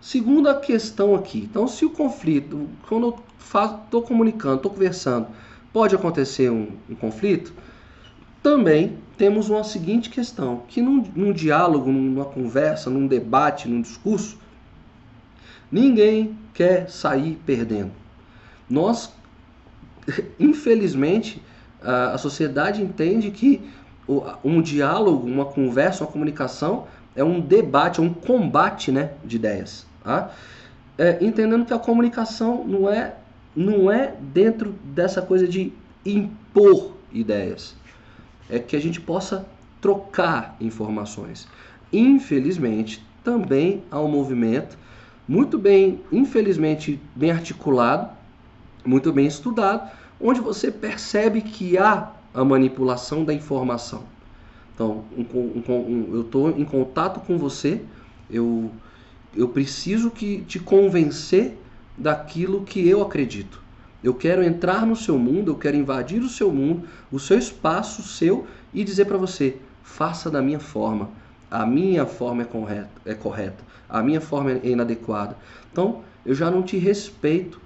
[0.00, 1.48] Segunda questão aqui.
[1.48, 3.18] Então, se o conflito, quando eu
[3.84, 5.28] estou comunicando, estou conversando,
[5.72, 7.52] pode acontecer um, um, conflito,
[8.42, 14.36] também temos uma seguinte questão: que num, num diálogo, numa conversa, num debate, num discurso,
[15.72, 17.92] Ninguém quer sair perdendo.
[18.68, 19.12] Nós,
[20.38, 21.42] infelizmente,
[21.82, 23.60] a sociedade entende que
[24.44, 29.86] um diálogo, uma conversa, uma comunicação é um debate, é um combate né, de ideias.
[30.02, 30.30] Tá?
[30.98, 33.14] É, entendendo que a comunicação não é,
[33.54, 35.72] não é dentro dessa coisa de
[36.04, 37.74] impor ideias.
[38.50, 39.46] É que a gente possa
[39.80, 41.48] trocar informações.
[41.92, 44.76] Infelizmente, também há um movimento
[45.26, 48.10] muito bem, infelizmente, bem articulado,
[48.84, 54.04] muito bem estudado, onde você percebe que há a manipulação da informação.
[54.74, 57.80] Então, um, um, um, eu estou em contato com você,
[58.30, 58.70] eu,
[59.34, 61.56] eu preciso que te convencer
[61.96, 63.60] daquilo que eu acredito.
[64.02, 68.02] Eu quero entrar no seu mundo, eu quero invadir o seu mundo, o seu espaço,
[68.02, 71.10] seu, e dizer para você: faça da minha forma.
[71.52, 75.36] A minha forma é correta, é correta, a minha forma é inadequada.
[75.70, 77.60] Então, eu já não te respeito.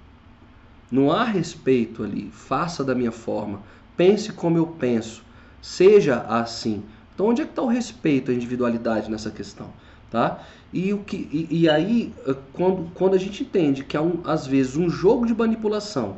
[0.91, 2.29] Não há respeito ali.
[2.33, 3.63] Faça da minha forma.
[3.97, 5.23] Pense como eu penso.
[5.63, 6.83] Seja assim.
[7.15, 9.69] Então, onde é que está o respeito à individualidade nessa questão?
[10.11, 10.41] Tá?
[10.73, 14.21] E, o que, e, e aí, eh, quando, quando a gente entende que há, um,
[14.25, 16.17] às vezes, um jogo de manipulação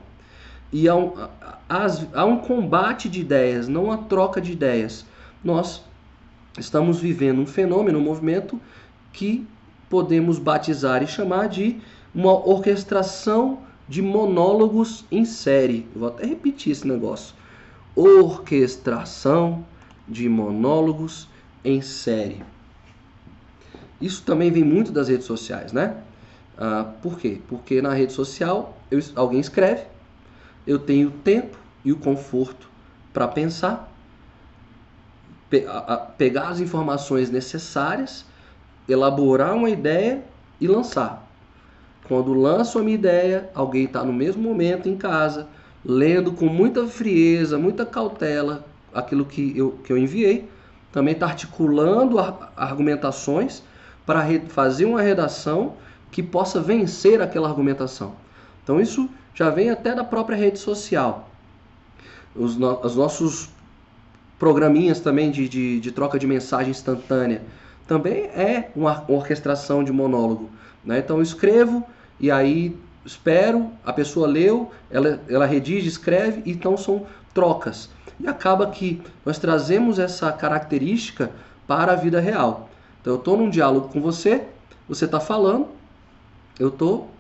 [0.72, 1.12] e há um,
[1.68, 5.04] há, há um combate de ideias, não uma troca de ideias,
[5.44, 5.83] nós
[6.59, 8.61] estamos vivendo um fenômeno, um movimento
[9.12, 9.47] que
[9.88, 11.81] podemos batizar e chamar de
[12.14, 15.87] uma orquestração de monólogos em série.
[15.94, 17.35] Vou até repetir esse negócio.
[17.97, 19.64] Orquestração
[20.07, 21.29] de monólogos
[21.64, 22.42] em série.
[24.01, 25.97] Isso também vem muito das redes sociais, né?
[26.57, 27.40] Ah, por quê?
[27.49, 29.85] Porque na rede social eu, alguém escreve,
[30.66, 32.68] eu tenho tempo e o conforto
[33.12, 33.88] para pensar,
[35.48, 38.24] pe a, pegar as informações necessárias,
[38.88, 40.22] elaborar uma ideia
[40.61, 41.26] e lançar.
[42.06, 45.46] Quando lanço a minha ideia, alguém está no mesmo momento em casa,
[45.84, 50.48] lendo com muita frieza, muita cautela aquilo que eu, que eu enviei,
[50.90, 52.18] também está articulando
[52.56, 53.62] argumentações
[54.06, 55.74] para fazer uma redação
[56.11, 58.14] que possa vencer aquela argumentação.
[58.64, 61.28] Então isso já vem até da própria rede social.
[62.34, 63.50] Os, no, os nossos
[64.38, 67.42] programinhas também de, de, de, troca de mensagem instantânea
[67.87, 70.51] também é uma orquestração de monólogo.
[70.85, 70.98] Né?
[70.98, 71.85] Então eu escrevo
[72.20, 77.88] e aí espero, a pessoa leu, ela, ela redige, escreve, então são trocas.
[78.20, 81.31] E acaba que nós trazemos essa característica
[81.66, 82.68] para a vida real.
[83.01, 84.42] Então eu estou num diálogo com você,
[84.88, 85.68] você está falando,
[86.59, 87.11] eu estou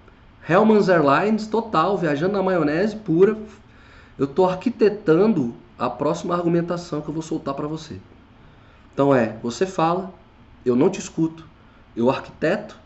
[0.48, 3.36] Hellman's Airlines total, viajando na maionese pura.
[4.18, 7.98] Eu estou arquitetando a próxima argumentação que eu vou soltar para você.
[8.92, 10.12] Então é, você fala,
[10.64, 11.46] eu não te escuto,
[11.94, 12.76] eu arquiteto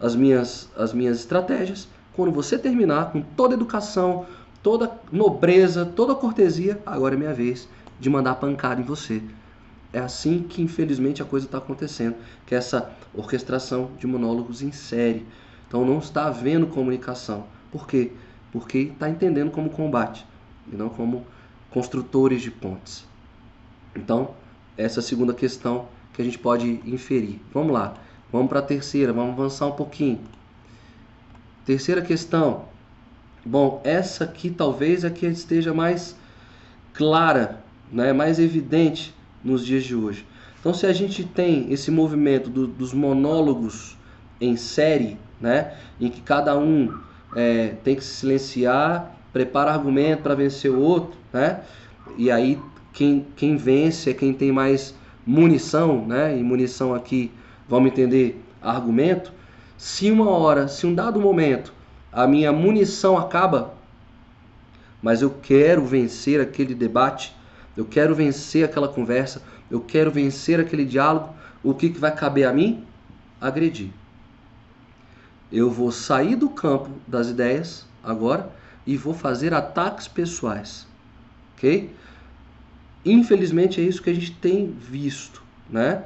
[0.00, 1.86] as minhas, as minhas estratégias.
[2.14, 4.26] Quando você terminar com toda educação,
[4.62, 7.68] toda nobreza, toda cortesia, agora é minha vez
[8.00, 9.22] de mandar pancada em você.
[9.92, 14.72] É assim que infelizmente a coisa está acontecendo, que é essa orquestração de monólogos em
[14.72, 15.24] série.
[15.68, 17.46] Então não está havendo comunicação.
[17.70, 18.12] Por quê?
[18.50, 20.26] Porque está entendendo como combate
[20.70, 21.24] e não como
[21.72, 23.06] construtores de pontes.
[23.94, 24.30] Então,
[24.76, 27.40] essa é a segunda questão que a gente pode inferir.
[27.52, 27.94] Vamos lá,
[28.30, 30.20] vamos para a terceira, vamos avançar um pouquinho.
[31.64, 32.64] Terceira questão.
[33.44, 36.16] Bom, essa aqui talvez é que esteja mais
[36.92, 40.26] clara, né, mais evidente nos dias de hoje.
[40.60, 43.96] Então, se a gente tem esse movimento do, dos monólogos
[44.40, 46.96] em série, né, em que cada um
[47.34, 51.62] é, tem que se silenciar, prepara argumento para vencer o outro, né,
[52.16, 52.60] e aí
[52.92, 54.94] quem, quem vence é quem tem mais
[55.26, 57.32] munição, né, e munição aqui,
[57.68, 59.32] vamos entender, argumento.
[59.78, 61.72] Se uma hora, se um dado momento,
[62.12, 63.74] a minha munição acaba,
[65.02, 67.34] mas eu quero vencer aquele debate,
[67.76, 71.30] eu quero vencer aquela conversa, eu quero vencer aquele diálogo.
[71.64, 72.84] O que, que vai caber a mim?
[73.40, 73.90] Agredir.
[75.50, 78.50] Eu vou sair do campo das ideias agora
[78.86, 80.86] e vou fazer ataques pessoais.
[81.54, 81.90] Ok?
[83.04, 86.04] Infelizmente é isso que a gente tem visto, né?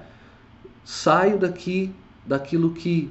[0.84, 1.92] Saio daqui
[2.24, 3.10] daquilo que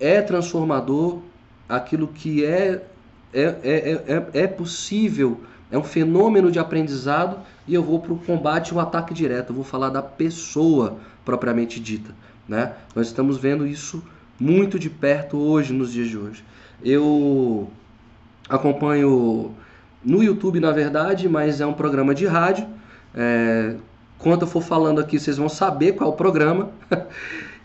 [0.00, 1.20] é transformador,
[1.68, 2.84] aquilo que é,
[3.32, 5.40] é, é, é, é possível
[5.72, 9.50] é um fenômeno de aprendizado e eu vou para o combate, o ataque direto.
[9.50, 12.14] Eu vou falar da pessoa propriamente dita.
[12.46, 12.74] Né?
[12.94, 14.04] Nós estamos vendo isso
[14.38, 16.44] muito de perto hoje, nos dias de hoje.
[16.84, 17.70] Eu
[18.48, 19.54] acompanho
[20.04, 22.66] no YouTube, na verdade, mas é um programa de rádio.
[23.14, 23.76] É,
[24.18, 26.70] quando eu for falando aqui, vocês vão saber qual é o programa.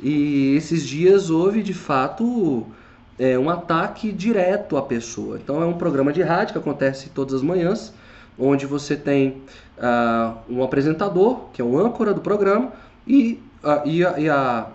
[0.02, 2.66] e esses dias houve, de fato,
[3.20, 5.38] é, um ataque direto à pessoa.
[5.38, 7.94] Então é um programa de rádio que acontece todas as manhãs,
[8.38, 9.42] onde você tem
[9.78, 12.72] uh, um apresentador, que é o âncora do programa,
[13.06, 14.68] e, uh, e, a, e, a,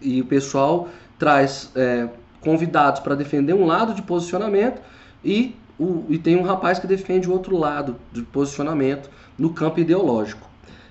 [0.00, 2.08] e, o pessoal traz é,
[2.40, 4.80] convidados para defender um lado de posicionamento
[5.24, 9.80] e, o, e tem um rapaz que defende o outro lado de posicionamento no campo
[9.80, 10.48] ideológico.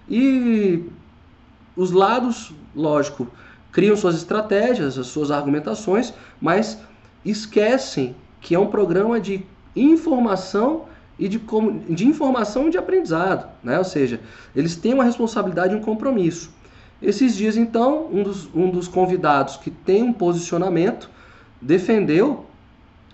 [0.09, 0.83] E
[1.75, 3.27] os lados, lógico,
[3.71, 6.77] criam suas estratégias, as suas argumentações, mas
[7.23, 10.85] esquecem que é um programa de informação
[11.17, 11.41] e de,
[11.89, 13.77] de informação e de aprendizado, né?
[13.77, 14.19] ou seja,
[14.55, 16.51] eles têm uma responsabilidade e um compromisso.
[17.01, 21.09] Esses dias, então, um dos, um dos convidados que tem um posicionamento
[21.61, 22.45] defendeu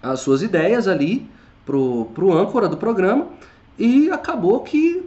[0.01, 1.29] as suas ideias ali
[1.65, 3.27] para o âncora do programa
[3.77, 5.03] e acabou que,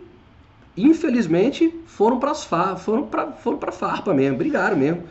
[0.77, 2.35] infelizmente, foram para
[2.77, 5.03] foram para foram farpa mesmo, brigaram mesmo.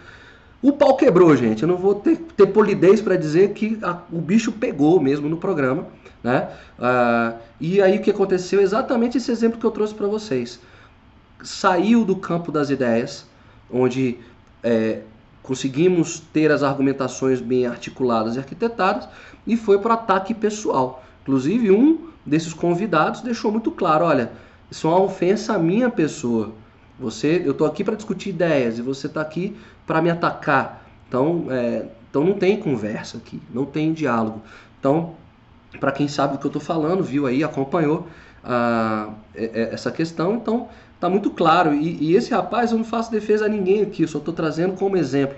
[0.62, 1.64] O pau quebrou, gente.
[1.64, 5.38] Eu não vou ter, ter polidez para dizer que a, o bicho pegou mesmo no
[5.38, 5.88] programa.
[6.24, 6.50] Né?
[6.80, 8.62] Ah, e aí o que aconteceu?
[8.62, 10.60] Exatamente esse exemplo que eu trouxe para vocês.
[11.44, 13.26] Saiu do campo das ideias,
[13.72, 14.20] onde
[14.64, 15.02] é,
[15.42, 19.10] conseguimos ter as argumentações bem articuladas e arquitetadas,
[19.46, 21.04] e foi para o ataque pessoal.
[21.24, 24.32] Inclusive, um desses convidados deixou muito claro: olha,
[24.70, 26.52] isso é uma ofensa à minha pessoa.
[27.00, 29.56] Você, eu estou aqui para discutir ideias e você está aqui
[29.88, 30.86] para me atacar.
[31.08, 34.42] Então, é, então não tem conversa aqui, não tem diálogo.
[34.80, 35.16] Então,
[35.80, 38.08] para quem sabe do que eu estou falando, viu aí, acompanhou
[38.44, 41.74] ah, essa questão, então tá muito claro.
[41.74, 44.98] E, e, esse rapaz, eu não faço defesa a ninguém aqui, só estou trazendo como
[44.98, 45.38] exemplo.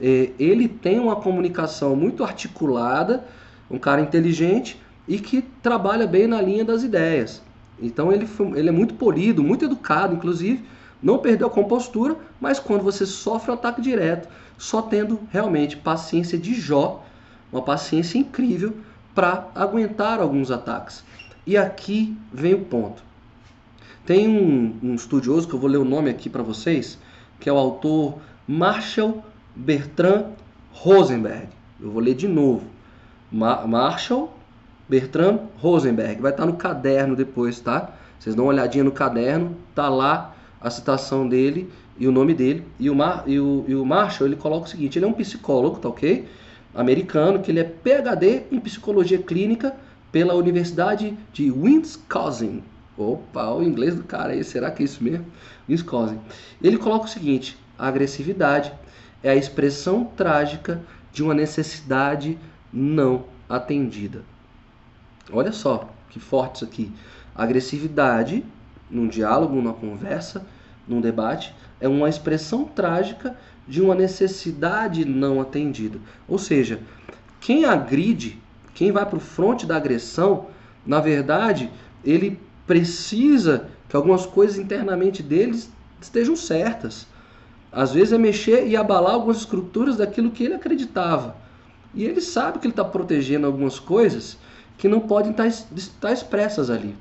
[0.00, 3.24] É, ele tem uma comunicação muito articulada,
[3.70, 7.42] um cara inteligente e que trabalha bem na linha das ideias.
[7.80, 10.64] Então ele, ele é muito polido, muito educado, inclusive,
[11.02, 16.38] não perdeu a compostura, mas quando você sofre um ataque direto, só tendo realmente paciência
[16.38, 17.04] de Jó,
[17.52, 18.74] uma paciência incrível
[19.14, 21.04] para aguentar alguns ataques.
[21.46, 23.02] E aqui vem o ponto.
[24.06, 26.98] Tem um, um estudioso que eu vou ler o nome aqui para vocês,
[27.38, 29.22] que é o autor Marshall
[29.54, 30.32] Bertrand
[30.72, 31.48] Rosenberg.
[31.80, 32.73] Eu vou ler de novo.
[33.34, 34.32] Ma Marshall
[34.88, 36.22] Bertrand Rosenberg.
[36.22, 37.90] Vai estar no caderno depois, tá?
[38.18, 41.68] Vocês dão uma olhadinha no caderno, tá lá a citação dele
[41.98, 42.64] e o nome dele.
[42.78, 45.12] E o, Mar, e o, e o Marshall ele coloca o seguinte: ele é um
[45.12, 46.28] psicólogo, tá ok?
[46.72, 49.74] Americano, que ele é PhD em psicologia clínica
[50.12, 52.62] pela Universidade de Wisconsin.
[52.96, 55.26] Opa, o inglês do cara aí, será que é isso mesmo?
[55.68, 56.20] Wisconsin.
[56.62, 58.72] Ele coloca o seguinte: a agressividade
[59.24, 60.80] é a expressão trágica
[61.12, 62.38] de uma necessidade
[62.74, 64.22] não atendida.
[65.32, 66.92] Olha só que forte isso aqui.
[67.34, 68.44] Agressividade
[68.90, 70.44] num diálogo, numa conversa,
[70.86, 75.98] num debate, é uma expressão trágica de uma necessidade não atendida.
[76.28, 76.80] Ou seja,
[77.40, 78.38] quem agride,
[78.74, 80.48] quem vai para o fronte da agressão,
[80.86, 81.70] na verdade,
[82.04, 87.06] ele precisa que algumas coisas internamente deles estejam certas.
[87.72, 91.36] Às vezes é mexer e abalar algumas estruturas daquilo que ele acreditava.
[91.94, 94.36] E ele sabe que ele está protegendo algumas coisas
[94.76, 96.94] que não podem estar, tá estar expressas ali.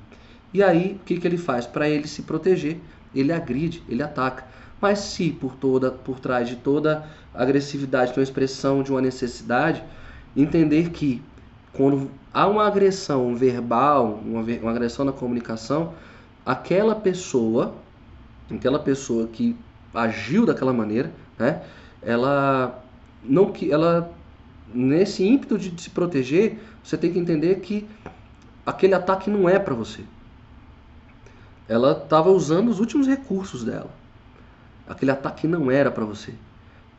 [0.54, 1.66] E aí, o que, que ele faz?
[1.66, 2.80] Para ele se proteger,
[3.16, 4.46] ele agride, ele ataca.
[4.80, 9.84] Mas se por toda, por trás de toda agressividade tem uma expressão de uma necessidade,
[10.36, 11.22] entender que
[11.72, 15.94] quando há uma agressão verbal, uma, uma agressão na comunicação,
[16.46, 17.74] aquela pessoa,
[18.52, 19.56] aquela pessoa que
[19.94, 21.64] agiu daquela maneira, né,
[22.02, 22.84] ela
[23.24, 24.12] não que ela
[24.74, 27.88] nesse ímpeto de se proteger, você tem que entender que
[28.66, 30.04] aquele ataque não é para você
[31.68, 33.90] ela estava usando os últimos recursos dela.
[34.88, 36.34] Aquele ataque não era para você.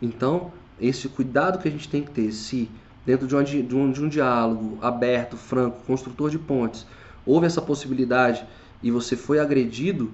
[0.00, 2.70] Então, esse cuidado que a gente tem que ter, se
[3.04, 6.86] dentro de um, de, um, de um diálogo aberto, franco, construtor de pontes,
[7.26, 8.44] houve essa possibilidade
[8.82, 10.12] e você foi agredido,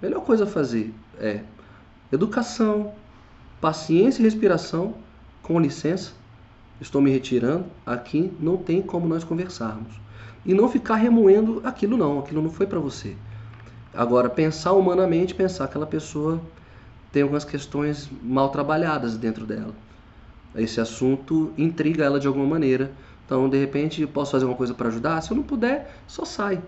[0.00, 1.40] a melhor coisa a fazer é
[2.10, 2.92] educação,
[3.60, 4.94] paciência e respiração,
[5.42, 6.12] com licença,
[6.80, 10.00] estou me retirando, aqui não tem como nós conversarmos.
[10.44, 13.16] E não ficar remoendo aquilo não, aquilo não foi para você.
[13.94, 16.40] Agora, pensar humanamente, pensar que aquela pessoa
[17.12, 19.74] tem algumas questões mal trabalhadas dentro dela.
[20.54, 22.90] Esse assunto intriga ela de alguma maneira.
[23.24, 25.20] Então, de repente, posso fazer uma coisa para ajudar?
[25.20, 26.60] Se eu não puder, só sai.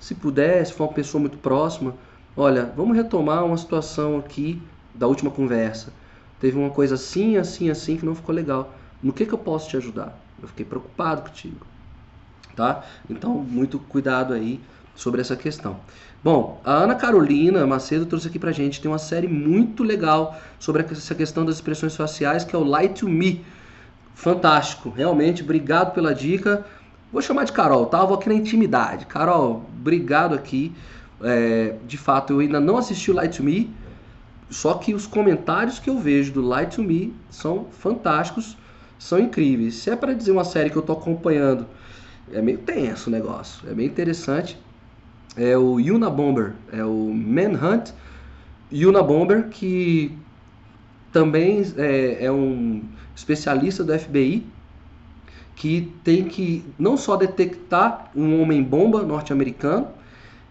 [0.00, 1.94] Se puder, se for uma pessoa muito próxima,
[2.36, 4.62] olha, vamos retomar uma situação aqui
[4.94, 5.92] da última conversa.
[6.40, 8.72] Teve uma coisa assim, assim, assim que não ficou legal.
[9.02, 10.18] No que, que eu posso te ajudar?
[10.40, 11.66] Eu fiquei preocupado contigo.
[12.54, 12.82] Tá?
[13.08, 14.60] Então, muito cuidado aí
[14.94, 15.78] sobre essa questão.
[16.22, 20.82] Bom, a Ana Carolina Macedo trouxe aqui pra gente, tem uma série muito legal sobre
[20.82, 23.44] essa questão das expressões faciais, que é o Lie to Me.
[24.14, 26.66] Fantástico, realmente, obrigado pela dica.
[27.12, 28.04] Vou chamar de Carol, tá?
[28.04, 29.06] vou aqui na intimidade.
[29.06, 30.74] Carol, obrigado aqui.
[31.22, 33.70] É, de fato, eu ainda não assisti o Lie to Me,
[34.50, 38.56] só que os comentários que eu vejo do Lie to Me são fantásticos,
[38.98, 39.74] são incríveis.
[39.74, 41.66] Se é para dizer uma série que eu tô acompanhando,
[42.32, 44.58] é meio tenso o negócio, é bem interessante
[45.38, 47.92] é o Yuna Bomber, é o Manhunt
[48.72, 50.12] Yuna Bomber, que
[51.12, 52.82] também é, é um
[53.14, 54.44] especialista do FBI
[55.54, 59.88] que tem que não só detectar um homem-bomba norte-americano,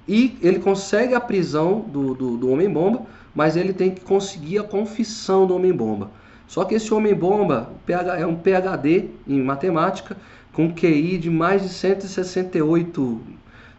[0.05, 4.63] e ele consegue a prisão do, do, do Homem-Bomba, mas ele tem que conseguir a
[4.63, 6.11] confissão do Homem-Bomba.
[6.47, 7.69] Só que esse Homem-Bomba
[8.17, 10.15] é um PhD em matemática,
[10.53, 13.21] com QI de mais de 168,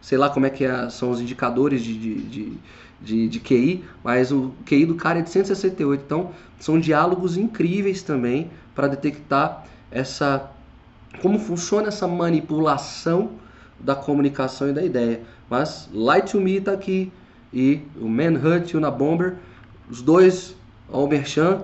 [0.01, 2.53] sei lá como é que é, são os indicadores de, de, de,
[3.01, 6.03] de, de QI, mas o QI do cara é de 168.
[6.05, 10.49] Então, são diálogos incríveis também para detectar essa
[11.21, 13.31] como funciona essa manipulação
[13.79, 15.21] da comunicação e da ideia.
[15.49, 17.11] Mas Light to Me está aqui
[17.53, 19.35] e o Manhunt e o Na Bomber,
[19.89, 20.55] os dois,
[20.87, 21.61] o Merchan,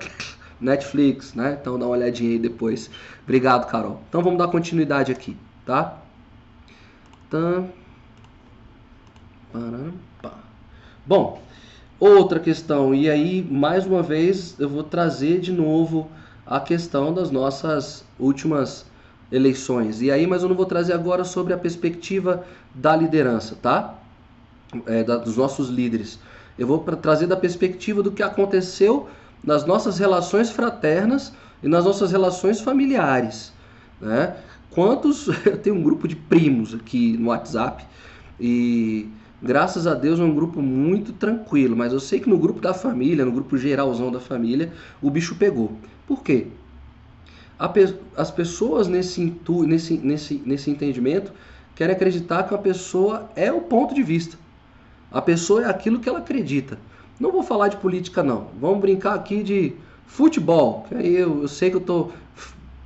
[0.60, 1.58] Netflix, né?
[1.60, 2.90] Então dá uma olhadinha aí depois.
[3.24, 4.02] Obrigado, Carol.
[4.10, 5.36] Então vamos dar continuidade aqui,
[5.66, 5.98] tá?
[7.28, 7.70] Então,
[11.06, 11.40] Bom,
[12.00, 16.10] outra questão, e aí mais uma vez eu vou trazer de novo
[16.46, 18.86] a questão das nossas últimas
[19.32, 20.02] eleições.
[20.02, 23.96] E aí, mas eu não vou trazer agora sobre a perspectiva da liderança, tá?
[24.86, 26.20] É, da, dos nossos líderes.
[26.58, 29.08] Eu vou pra, trazer da perspectiva do que aconteceu
[29.46, 33.54] nas nossas relações fraternas e nas nossas relações familiares,
[34.02, 34.36] né?
[34.72, 37.86] Quantos eu tenho um grupo de primos aqui no WhatsApp
[38.40, 39.10] e
[39.42, 42.74] graças a Deus é um grupo muito tranquilo, mas eu sei que no grupo da
[42.74, 45.78] família, no grupo geralzão da família, o bicho pegou.
[46.08, 46.48] Por quê?
[48.18, 49.34] as pessoas nesse,
[49.66, 51.32] nesse, nesse, nesse entendimento
[51.74, 54.38] querem acreditar que a pessoa é o ponto de vista.
[55.12, 56.78] A pessoa é aquilo que ela acredita.
[57.20, 58.48] Não vou falar de política, não.
[58.60, 59.74] Vamos brincar aqui de
[60.06, 60.86] futebol.
[60.88, 62.10] Que aí eu, eu sei que eu tô.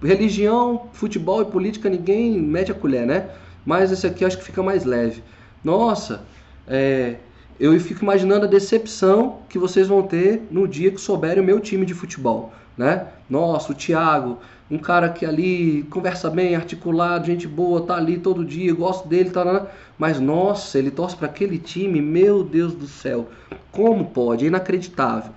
[0.01, 3.30] Religião, futebol e política, ninguém mete a colher, né?
[3.65, 5.21] Mas esse aqui acho que fica mais leve.
[5.63, 6.23] Nossa,
[6.67, 7.17] é,
[7.59, 11.59] eu fico imaginando a decepção que vocês vão ter no dia que souberem o meu
[11.59, 13.07] time de futebol, né?
[13.30, 14.39] Nossa, o Thiago,
[14.71, 19.32] um cara que ali conversa bem, articulado, gente boa, tá ali todo dia, gosto dele,
[19.32, 19.67] tá, né?
[19.97, 23.27] mas nossa, ele torce para aquele time, meu Deus do céu,
[23.69, 24.45] como pode?
[24.45, 25.34] É inacreditável.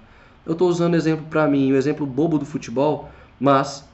[0.46, 3.84] Eu estou usando exemplo para mim, o um exemplo bobo do futebol, mas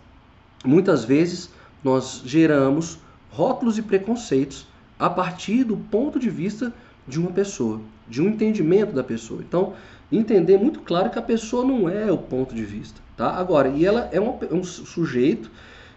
[0.63, 1.51] muitas vezes
[1.83, 2.99] nós geramos
[3.31, 4.67] rótulos e preconceitos
[4.99, 6.71] a partir do ponto de vista
[7.07, 9.41] de uma pessoa, de um entendimento da pessoa.
[9.41, 9.73] Então,
[10.13, 13.08] entender muito claro que a pessoa não é o ponto de vista.
[13.19, 13.33] Tá?
[13.33, 15.51] Agora, e ela é um, um sujeito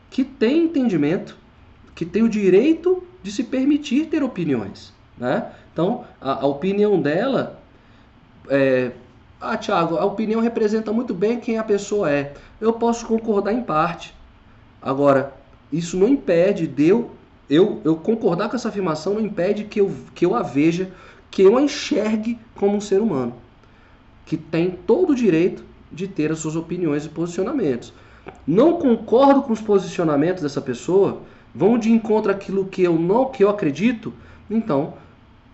[0.09, 1.37] que tem entendimento,
[1.93, 4.91] que tem o direito de se permitir ter opiniões.
[5.15, 5.51] Né?
[5.71, 7.59] Então, a, a opinião dela
[8.49, 8.91] é.
[9.39, 12.33] Ah, Tiago, a opinião representa muito bem quem a pessoa é.
[12.59, 14.15] Eu posso concordar em parte.
[14.81, 15.33] Agora,
[15.71, 17.11] isso não impede de eu,
[17.49, 20.91] eu, eu concordar com essa afirmação, não impede que eu, que eu a veja,
[21.29, 23.35] que eu a enxergue como um ser humano
[24.31, 27.93] que tem todo o direito de ter as suas opiniões e posicionamentos.
[28.45, 31.21] Não concordo com os posicionamentos dessa pessoa,
[31.53, 34.13] vão de encontro àquilo que eu não que eu acredito,
[34.49, 34.93] então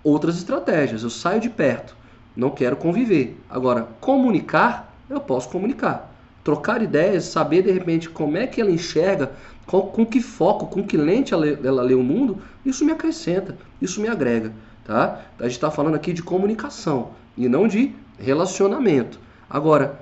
[0.04, 1.04] outras estratégias.
[1.04, 1.96] Eu saio de perto,
[2.36, 3.38] não quero conviver.
[3.50, 6.14] Agora, comunicar, eu posso comunicar.
[6.44, 9.32] Trocar ideias, saber de repente como é que ela enxerga,
[9.66, 13.58] com, com que foco, com que lente ela, ela lê o mundo, isso me acrescenta,
[13.82, 14.54] isso me agrega.
[14.86, 15.22] Tá?
[15.38, 19.20] A gente está falando aqui de comunicação e não de relacionamento.
[19.50, 20.00] Agora,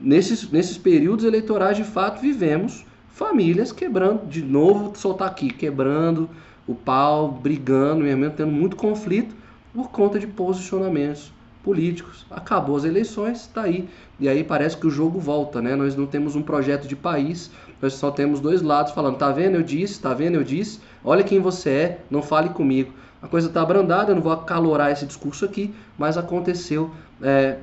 [0.00, 6.28] nesses, nesses períodos eleitorais, de fato, vivemos famílias quebrando, de novo, soltar aqui, quebrando
[6.66, 9.34] o pau, brigando, mesmo tendo muito conflito
[9.72, 11.32] por conta de posicionamentos
[11.62, 12.26] políticos.
[12.30, 13.88] Acabou as eleições, está aí.
[14.20, 15.74] E aí parece que o jogo volta, né?
[15.74, 19.56] Nós não temos um projeto de país, nós só temos dois lados falando, tá vendo,
[19.56, 22.92] eu disse, tá vendo, eu disse, olha quem você é, não fale comigo.
[23.22, 26.90] A coisa está abrandada, eu não vou acalorar esse discurso aqui, mas aconteceu
[27.22, 27.56] é,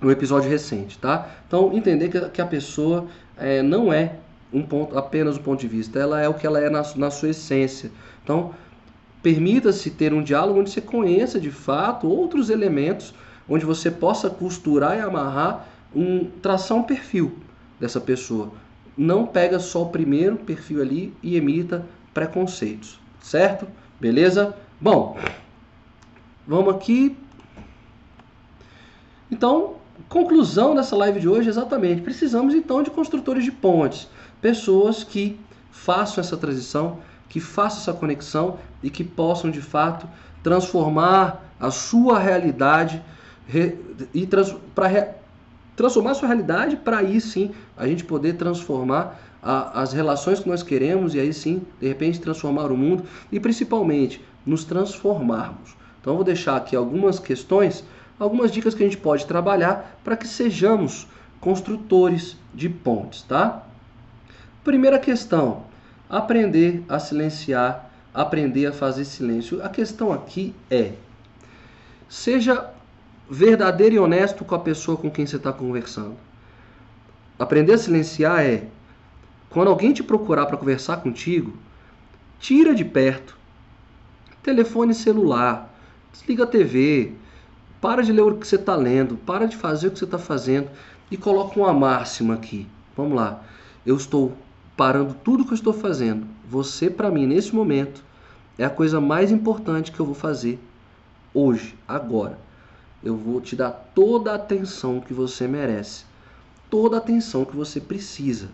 [0.00, 1.28] no episódio recente, tá?
[1.46, 4.14] Então, entender que, que a pessoa é, não é
[4.52, 7.10] um ponto, apenas um ponto de vista, ela é o que ela é na, na
[7.10, 7.90] sua essência.
[8.24, 8.54] Então,
[9.22, 13.14] permita-se ter um diálogo onde você conheça de fato outros elementos,
[13.48, 17.36] onde você possa costurar e amarrar, um, traçar um perfil
[17.78, 18.52] dessa pessoa.
[18.96, 23.66] Não pega só o primeiro perfil ali e emita preconceitos, certo?
[24.00, 24.54] Beleza?
[24.80, 25.16] Bom,
[26.46, 27.16] vamos aqui
[29.30, 29.76] então,
[30.08, 34.08] conclusão dessa live de hoje, exatamente, precisamos então de construtores de pontes,
[34.40, 35.38] pessoas que
[35.70, 36.98] façam essa transição,
[37.28, 40.08] que façam essa conexão e que possam de fato
[40.42, 43.02] transformar a sua realidade
[44.14, 45.08] e trans, para re,
[45.76, 50.48] transformar a sua realidade para aí sim a gente poder transformar a, as relações que
[50.48, 55.76] nós queremos e aí sim de repente transformar o mundo e principalmente nos transformarmos.
[56.00, 57.84] Então vou deixar aqui algumas questões
[58.20, 61.08] algumas dicas que a gente pode trabalhar para que sejamos
[61.40, 63.66] construtores de pontes, tá?
[64.62, 65.64] Primeira questão:
[66.08, 69.64] aprender a silenciar, aprender a fazer silêncio.
[69.64, 70.92] A questão aqui é:
[72.08, 72.70] seja
[73.28, 76.16] verdadeiro e honesto com a pessoa com quem você está conversando.
[77.38, 78.66] Aprender a silenciar é
[79.48, 81.56] quando alguém te procurar para conversar contigo,
[82.38, 83.38] tira de perto.
[84.42, 85.74] Telefone celular,
[86.12, 87.14] desliga a TV,
[87.80, 90.18] para de ler o que você está lendo, para de fazer o que você está
[90.18, 90.68] fazendo
[91.10, 92.66] e coloca uma máxima aqui.
[92.96, 93.42] Vamos lá.
[93.84, 94.32] Eu estou
[94.76, 96.26] parando tudo que eu estou fazendo.
[96.48, 98.04] Você, para mim, nesse momento,
[98.58, 100.58] é a coisa mais importante que eu vou fazer
[101.32, 102.38] hoje, agora.
[103.02, 106.04] Eu vou te dar toda a atenção que você merece,
[106.68, 108.48] toda a atenção que você precisa.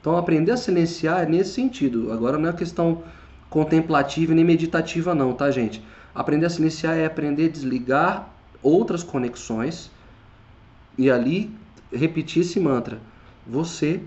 [0.00, 2.12] Então, aprender a silenciar é nesse sentido.
[2.12, 3.02] Agora não é questão
[3.48, 5.82] contemplativa nem meditativa, não, tá, gente?
[6.14, 8.30] Aprender a silenciar é aprender a desligar
[8.62, 9.90] outras conexões
[10.96, 11.50] e ali
[11.92, 13.00] repetir esse mantra.
[13.46, 14.02] Você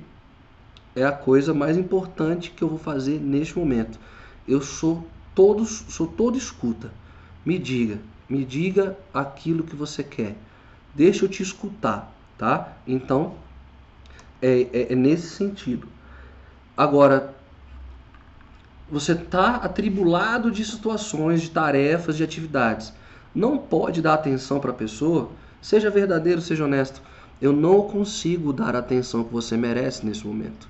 [0.96, 4.00] é a coisa mais importante que eu vou fazer neste momento.
[4.48, 6.92] Eu sou todos, sou todo escuta.
[7.46, 8.00] Me diga,
[8.30, 10.36] me diga aquilo que você quer.
[10.94, 12.74] Deixa eu te escutar, tá?
[12.86, 13.36] Então
[14.42, 15.88] é, é, é nesse sentido.
[16.78, 17.34] Agora,
[18.90, 22.94] você está atribulado de situações, de tarefas, de atividades
[23.34, 25.30] não pode dar atenção para a pessoa,
[25.62, 27.02] seja verdadeiro, seja honesto.
[27.42, 30.68] Eu não consigo dar a atenção que você merece nesse momento.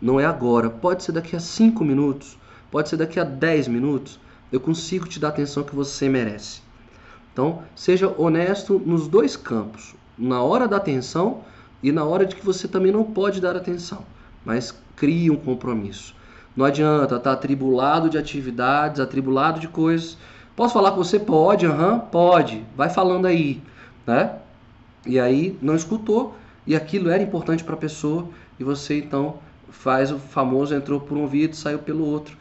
[0.00, 2.38] Não é agora, pode ser daqui a 5 minutos,
[2.70, 4.20] pode ser daqui a 10 minutos.
[4.52, 6.60] Eu consigo te dar a atenção que você merece.
[7.32, 11.42] Então, seja honesto nos dois campos, na hora da atenção
[11.82, 14.04] e na hora de que você também não pode dar atenção,
[14.44, 16.14] mas crie um compromisso.
[16.56, 20.16] Não adianta estar tá atribulado de atividades, atribulado de coisas
[20.56, 21.20] Posso falar com você?
[21.20, 22.64] Pode, aham, uhum, pode.
[22.74, 23.62] Vai falando aí,
[24.06, 24.36] né?
[25.04, 26.34] E aí não escutou
[26.66, 28.26] e aquilo era importante para a pessoa
[28.58, 29.36] e você então
[29.70, 32.36] faz o famoso entrou por um ouvido saiu pelo outro.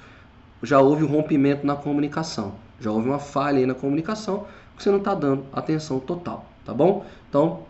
[0.63, 4.89] Já houve um rompimento na comunicação, já houve uma falha aí na comunicação, porque você
[4.89, 7.05] não está dando atenção total, tá bom?
[7.30, 7.63] Então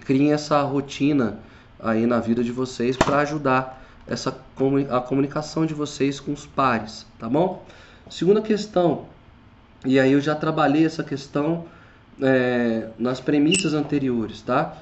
[0.00, 1.38] criem essa rotina
[1.78, 4.36] aí na vida de vocês para ajudar essa
[4.90, 7.62] a comunicação de vocês com os pares, tá bom?
[8.10, 9.06] Segunda questão,
[9.84, 11.66] e aí eu já trabalhei essa questão
[12.20, 14.76] é, nas premissas anteriores, tá?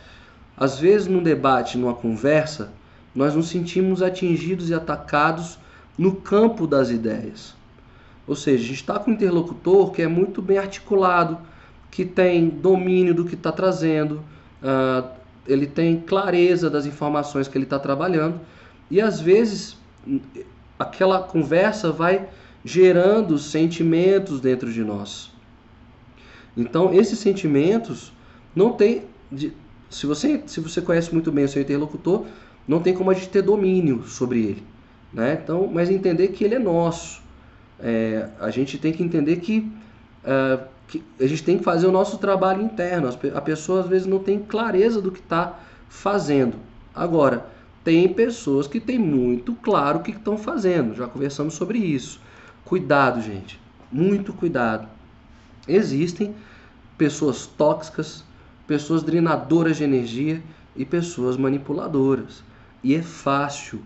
[0.56, 2.70] Às vezes num debate, numa conversa,
[3.14, 5.58] nós nos sentimos atingidos e atacados
[5.98, 7.54] no campo das ideias.
[8.26, 11.38] Ou seja, a gente está com um interlocutor que é muito bem articulado,
[11.90, 14.22] que tem domínio do que está trazendo,
[14.62, 15.06] uh,
[15.46, 18.40] ele tem clareza das informações que ele está trabalhando,
[18.90, 19.76] e às vezes
[20.78, 22.28] aquela conversa vai
[22.64, 25.32] gerando sentimentos dentro de nós.
[26.56, 28.12] Então, esses sentimentos
[28.54, 29.04] não tem.
[29.90, 32.26] Se você, se você conhece muito bem o seu interlocutor,
[32.66, 34.62] não tem como a gente ter domínio sobre ele.
[35.12, 35.38] Né?
[35.42, 37.22] Então, mas entender que ele é nosso.
[37.80, 39.70] É, a gente tem que entender que,
[40.24, 43.10] uh, que, a gente tem que fazer o nosso trabalho interno.
[43.34, 45.58] A pessoa às vezes não tem clareza do que está
[45.88, 46.56] fazendo.
[46.94, 47.46] Agora,
[47.82, 50.94] tem pessoas que têm muito claro o que estão fazendo.
[50.94, 52.20] Já conversamos sobre isso.
[52.72, 53.60] Cuidado, gente.
[53.92, 54.88] Muito cuidado.
[55.68, 56.34] Existem
[56.96, 58.24] pessoas tóxicas,
[58.66, 60.42] pessoas drenadoras de energia
[60.74, 62.42] e pessoas manipuladoras.
[62.82, 63.82] E é fácil,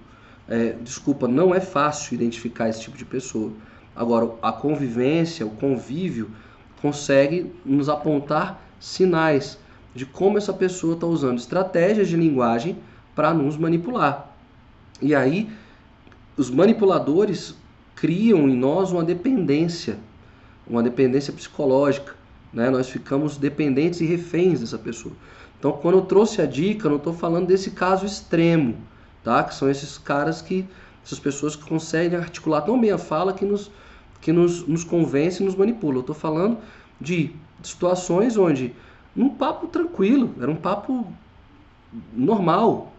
[0.49, 3.51] é, desculpa, não é fácil identificar esse tipo de pessoa.
[3.93, 6.31] Agora, a convivência, o convívio,
[6.81, 9.59] consegue nos apontar sinais
[9.97, 12.79] de como essa pessoa está usando estratégias de linguagem
[13.17, 14.33] para nos manipular.
[15.03, 15.51] E aí,
[16.37, 17.57] os manipuladores
[17.97, 19.99] criam em nós uma dependência,
[20.69, 22.15] uma dependência psicológica.
[22.53, 22.71] Né?
[22.71, 25.15] Nós ficamos dependentes e reféns dessa pessoa.
[25.59, 28.77] Então, quando eu trouxe a dica, não estou falando desse caso extremo,
[29.25, 29.43] tá?
[29.43, 30.67] que são esses caras que,
[31.05, 33.71] essas pessoas que conseguem articular tão bem a fala que nos,
[34.21, 35.97] que nos, nos convence e nos manipula.
[35.97, 36.59] Eu estou falando
[37.01, 38.75] de situações onde,
[39.15, 41.07] num papo tranquilo, era um papo
[42.13, 42.93] normal,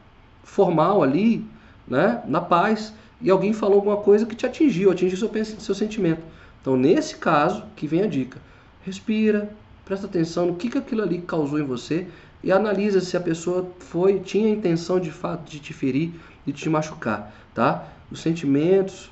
[0.44, 1.46] formal ali,
[1.88, 2.24] né?
[2.26, 6.22] na paz, e alguém falou alguma coisa que te atingiu, atingiu seu, seu sentimento.
[6.62, 8.40] Então, nesse caso, que vem a dica.
[8.84, 9.50] Respira,
[9.86, 12.08] presta atenção no que, que aquilo ali causou em você
[12.44, 16.12] e analisa se a pessoa foi tinha a intenção de fato de te ferir
[16.46, 17.88] e de te machucar, tá?
[18.12, 19.12] Os sentimentos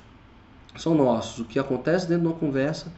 [0.76, 1.40] são nossos.
[1.40, 2.92] O que acontece dentro de uma conversa,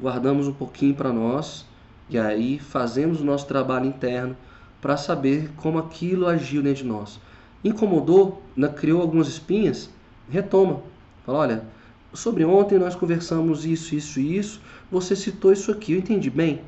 [0.00, 1.66] guardamos um pouquinho para nós
[2.08, 4.36] e aí fazemos o nosso trabalho interno
[4.80, 7.20] para saber como aquilo agiu dentro de nós.
[7.62, 9.90] Incomodou, né, criou algumas espinhas,
[10.30, 10.82] retoma.
[11.24, 11.64] Fala, olha,
[12.12, 14.60] sobre ontem nós conversamos isso, isso e isso,
[14.90, 16.62] você citou isso aqui, eu entendi bem.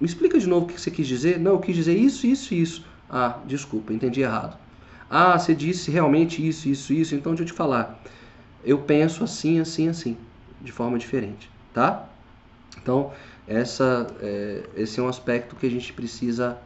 [0.00, 1.38] Me explica de novo o que você quis dizer?
[1.38, 2.84] Não, eu quis dizer isso, isso e isso.
[3.08, 4.56] Ah, desculpa, entendi errado.
[5.10, 8.00] Ah, você disse realmente isso, isso, isso, então deixa eu te falar.
[8.64, 10.16] Eu penso assim, assim, assim,
[10.62, 12.08] de forma diferente, tá?
[12.80, 13.10] Então,
[13.46, 16.56] essa, é, esse é um aspecto que a gente precisa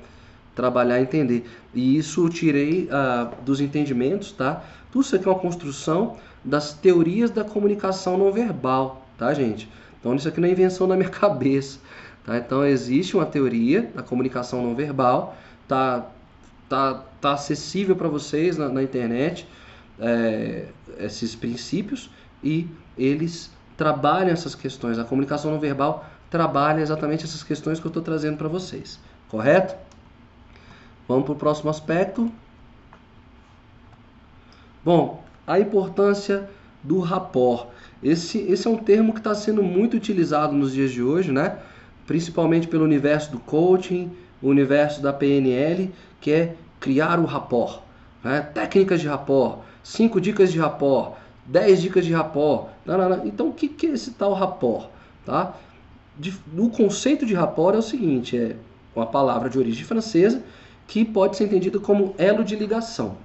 [0.54, 1.44] trabalhar e entender.
[1.72, 4.62] E isso eu tirei ah, dos entendimentos, tá?
[4.94, 9.68] Tudo isso aqui é uma construção das teorias da comunicação não verbal, tá, gente?
[9.98, 11.80] Então, isso aqui não é invenção da minha cabeça,
[12.24, 12.38] tá?
[12.38, 15.36] Então, existe uma teoria da comunicação não verbal,
[15.66, 16.06] tá,
[16.68, 19.48] tá, tá acessível para vocês na, na internet,
[19.98, 20.66] é,
[21.00, 22.08] esses princípios,
[22.40, 24.96] e eles trabalham essas questões.
[24.96, 29.74] A comunicação não verbal trabalha exatamente essas questões que eu estou trazendo para vocês, correto?
[31.08, 32.30] Vamos para o próximo aspecto.
[34.84, 36.48] Bom, a importância
[36.82, 37.68] do rapport.
[38.02, 41.58] Esse, esse é um termo que está sendo muito utilizado nos dias de hoje, né?
[42.06, 44.12] principalmente pelo universo do coaching,
[44.42, 47.80] o universo da PNL, que é criar o rapport.
[48.22, 48.42] Né?
[48.42, 51.14] Técnicas de rapport, 5 dicas de rapport,
[51.46, 52.68] 10 dicas de rapport.
[52.84, 53.26] Não.
[53.26, 54.88] Então, o que, que é esse tal rapport?
[55.24, 55.54] Tá?
[56.18, 58.56] De, o conceito de rapport é o seguinte, é
[58.94, 60.42] uma palavra de origem francesa
[60.86, 63.16] que pode ser entendido como elo de ligação.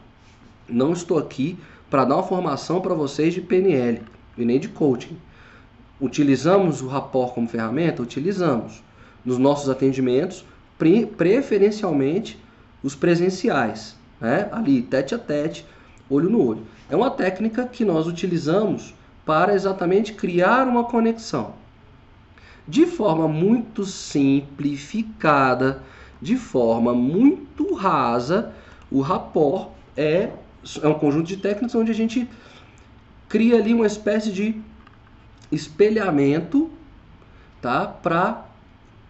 [0.69, 1.57] Não estou aqui
[1.89, 4.01] para dar uma formação para vocês de PNL
[4.37, 5.17] e nem de coaching.
[5.99, 8.01] Utilizamos o rapport como ferramenta?
[8.01, 8.81] Utilizamos.
[9.25, 10.45] Nos nossos atendimentos,
[10.77, 12.39] pre preferencialmente
[12.81, 14.47] os presenciais, né?
[14.51, 15.65] ali tete a tete,
[16.09, 16.63] olho no olho.
[16.89, 18.93] É uma técnica que nós utilizamos
[19.25, 21.53] para exatamente criar uma conexão.
[22.67, 25.83] De forma muito simplificada,
[26.21, 28.53] de forma muito rasa,
[28.91, 30.29] o rapport é,
[30.81, 32.27] é um conjunto de técnicas onde a gente
[33.27, 34.59] cria ali uma espécie de
[35.51, 36.69] espelhamento,
[37.61, 37.85] tá?
[37.85, 38.45] Para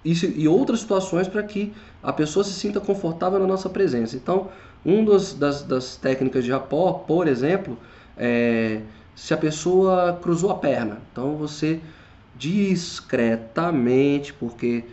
[0.03, 4.15] isso e outras situações para que a pessoa se sinta confortável na nossa presença.
[4.15, 4.49] Então,
[4.85, 7.77] um dos, das, das técnicas de rapport, por exemplo,
[8.17, 8.81] é
[9.15, 11.01] se a pessoa cruzou a perna.
[11.11, 11.81] Então, você
[12.37, 14.85] discretamente, porque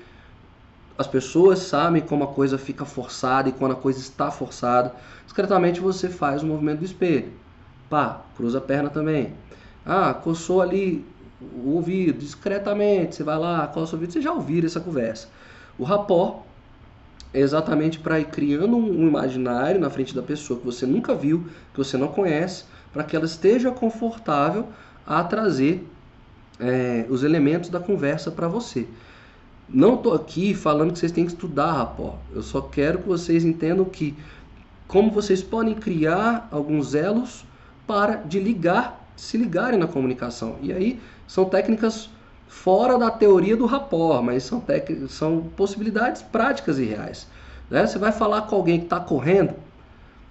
[0.99, 4.95] as pessoas sabem como a coisa fica forçada e quando a coisa está forçada.
[5.25, 7.33] Discretamente você faz o movimento do espelho.
[7.91, 9.35] Pá, cruza a perna também.
[9.85, 11.05] Ah, coçou ali
[11.41, 15.29] o ouvido, discretamente, você vai lá, coça o ouvido, você já ouviram essa conversa.
[15.79, 16.45] O rapó
[17.33, 21.47] é exatamente para ir criando um imaginário na frente da pessoa que você nunca viu,
[21.73, 24.69] que você não conhece, para que ela esteja confortável
[25.07, 25.87] a trazer
[26.59, 28.87] é, os elementos da conversa para você.
[29.69, 32.19] Não estou aqui falando que vocês têm que estudar rapó.
[32.33, 34.14] Eu só quero que vocês entendam que
[34.87, 37.45] como vocês podem criar alguns elos
[37.87, 40.57] para de ligar, se ligarem na comunicação.
[40.62, 42.09] E aí são técnicas
[42.47, 44.62] fora da teoria do rapport, mas são,
[45.09, 47.27] são possibilidades práticas e reais.
[47.69, 47.87] Né?
[47.87, 49.55] Você vai falar com alguém que está correndo,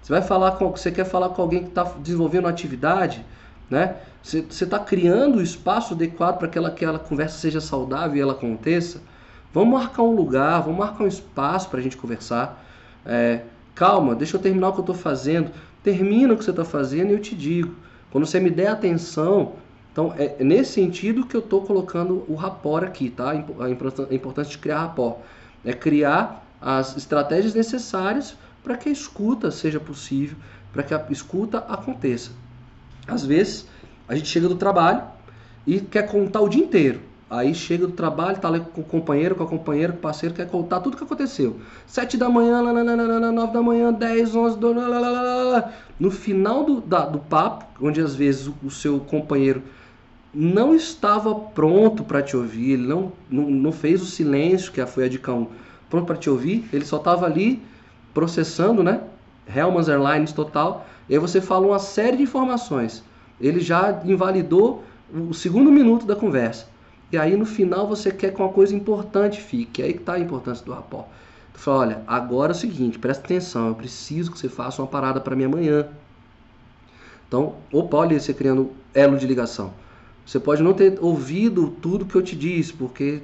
[0.00, 3.24] você vai falar com, você quer falar com alguém que está desenvolvendo atividade,
[3.68, 3.96] né?
[4.22, 8.32] Você está criando o espaço adequado para que aquela, aquela conversa seja saudável e ela
[8.32, 9.00] aconteça.
[9.56, 12.62] Vamos marcar um lugar, vamos marcar um espaço para a gente conversar.
[13.06, 13.40] É,
[13.74, 15.50] calma, deixa eu terminar o que eu estou fazendo.
[15.82, 17.74] Termina o que você está fazendo e eu te digo.
[18.10, 19.54] Quando você me der atenção,
[19.90, 23.30] então é nesse sentido que eu estou colocando o rapport aqui, tá?
[23.30, 23.70] A
[24.14, 25.20] importância de criar rapport.
[25.64, 30.36] É criar as estratégias necessárias para que a escuta seja possível,
[30.70, 32.30] para que a escuta aconteça.
[33.08, 33.66] Às vezes,
[34.06, 35.02] a gente chega do trabalho
[35.66, 37.15] e quer contar o dia inteiro.
[37.28, 40.32] Aí chega do trabalho, tá ali com o companheiro, com a companheira, com o parceiro,
[40.32, 41.56] quer contar tudo o que aconteceu.
[41.84, 44.72] Sete da manhã, nove da manhã, dez, onze, do,
[45.98, 49.60] no final do, da, do papo, onde às vezes o, o, seu companheiro
[50.32, 55.06] não estava pronto para te ouvir, ele não, não, não, fez o silêncio, que foi
[55.06, 55.48] a dica 1,
[55.90, 57.60] pronto para te ouvir, ele só estava ali
[58.14, 59.00] processando, né?
[59.52, 63.02] Hellman's Airlines total, e aí você fala uma série de informações.
[63.40, 66.75] Ele já invalidou o segundo minuto da conversa.
[67.12, 69.82] E aí no final você quer que uma coisa importante fique.
[69.82, 71.06] Aí que está a importância do rapport.
[71.52, 74.88] Tu fala, olha, agora é o seguinte, presta atenção, eu preciso que você faça uma
[74.88, 75.88] parada para mim amanhã.
[77.26, 79.72] Então, opa, olha você criando elo de ligação.
[80.24, 83.22] Você pode não ter ouvido tudo que eu te disse, porque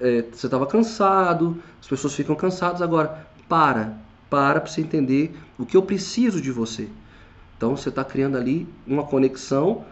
[0.00, 2.80] é, você estava cansado, as pessoas ficam cansadas.
[2.80, 3.98] Agora, para,
[4.30, 6.88] para para você entender o que eu preciso de você.
[7.56, 9.84] Então, você está criando ali uma conexão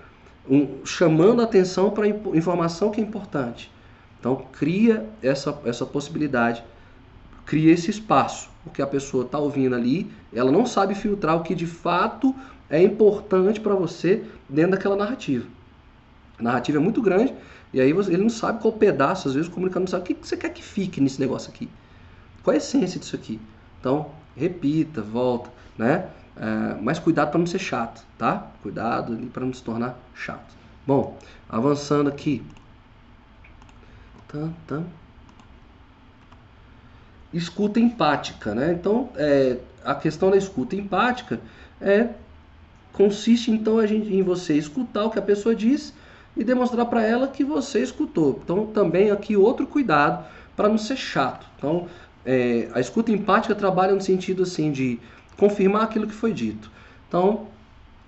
[0.49, 3.71] um, chamando a atenção para informação que é importante.
[4.19, 6.65] Então, cria essa, essa possibilidade,
[7.45, 11.55] cria esse espaço, porque a pessoa está ouvindo ali, ela não sabe filtrar o que
[11.55, 12.35] de fato
[12.71, 15.47] é importante para você dentro daquela narrativa.
[16.39, 17.35] A narrativa é muito grande
[17.73, 20.27] e aí ele não sabe qual pedaço, às vezes o comunicador não sabe o que
[20.27, 21.69] você quer que fique nesse negócio aqui.
[22.43, 23.41] Qual é a essência disso aqui?
[23.81, 26.09] Então, repita, volta, né?
[26.37, 28.49] É, mas cuidado para não ser chato, tá?
[28.63, 30.55] Cuidado para não se tornar chato.
[30.87, 31.17] Bom,
[31.49, 32.43] avançando aqui.
[37.33, 38.73] Escuta empática, né?
[38.73, 41.41] Então, é, a questão da escuta empática
[41.81, 42.11] é
[42.93, 45.93] consiste então a gente, em você escutar o que a pessoa diz
[46.37, 48.41] e demonstrar para ela que você escutou.
[48.43, 50.25] Então, também aqui outro cuidado
[50.57, 51.47] para não ser chato.
[51.59, 51.89] Então,
[52.25, 54.99] é, a escuta empática trabalha no sentido assim de
[55.37, 56.71] confirmar aquilo que foi dito.
[57.09, 57.47] Então,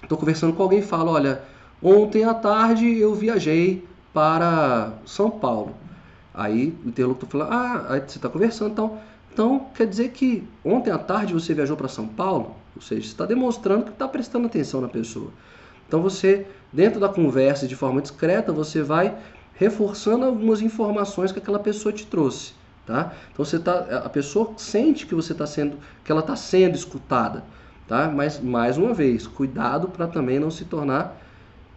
[0.02, 1.42] estou conversando com alguém e falo, olha,
[1.82, 5.74] ontem à tarde eu viajei para São Paulo.
[6.32, 8.98] Aí o interlocutor fala, ah, aí você está conversando, então,
[9.32, 12.54] então quer dizer que ontem à tarde você viajou para São Paulo?
[12.74, 15.30] Ou seja, você está demonstrando que está prestando atenção na pessoa.
[15.88, 19.16] Então você, dentro da conversa, de forma discreta, você vai
[19.54, 22.52] reforçando algumas informações que aquela pessoa te trouxe.
[22.86, 23.12] Tá?
[23.32, 27.42] Então você tá, a pessoa sente que você está sendo, que ela está sendo escutada,
[27.88, 28.08] tá?
[28.08, 31.16] Mas mais uma vez, cuidado para também não se tornar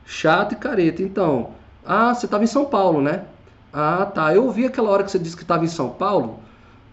[0.05, 1.01] chato e careta.
[1.01, 1.49] Então,
[1.83, 3.23] ah, você estava em São Paulo, né?
[3.73, 4.33] Ah, tá.
[4.33, 6.39] Eu ouvi aquela hora que você disse que estava em São Paulo.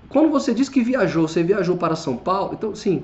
[0.09, 2.55] Quando você disse que viajou, você viajou para São Paulo.
[2.55, 3.03] Então, sim,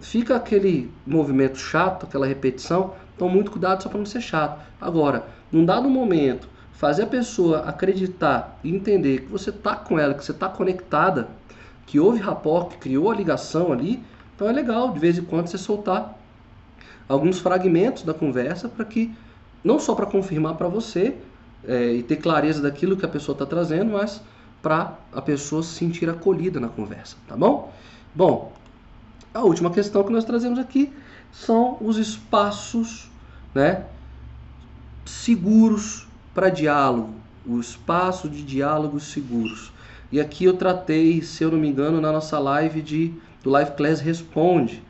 [0.00, 2.94] fica aquele movimento chato, aquela repetição.
[3.16, 4.60] Então, muito cuidado só para não ser chato.
[4.80, 6.48] Agora, num dado momento,
[6.82, 11.28] fazer a pessoa acreditar e entender que você está com ela, que você está conectada,
[11.86, 14.02] que houve rapport, que criou a ligação ali,
[14.34, 16.18] então é legal de vez em quando você soltar
[17.08, 19.14] alguns fragmentos da conversa para que,
[19.62, 21.14] não só para confirmar para você
[21.64, 24.20] é, e ter clareza daquilo que a pessoa está trazendo, mas
[24.60, 27.72] para a pessoa se sentir acolhida na conversa, tá bom?
[28.12, 28.52] Bom,
[29.32, 30.92] a última questão que nós trazemos aqui
[31.30, 33.08] são os espaços
[33.54, 33.84] né,
[35.06, 37.14] seguros para diálogo,
[37.46, 39.72] o espaço de diálogos seguros.
[40.10, 43.72] E aqui eu tratei, se eu não me engano, na nossa live de, do Live
[43.72, 44.82] Class Responde.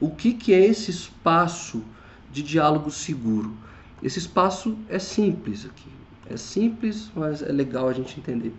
[0.00, 1.82] O que, que é esse espaço
[2.30, 3.56] de diálogo seguro?
[4.02, 5.88] Esse espaço é simples aqui.
[6.28, 8.52] É simples, mas é legal a gente entender.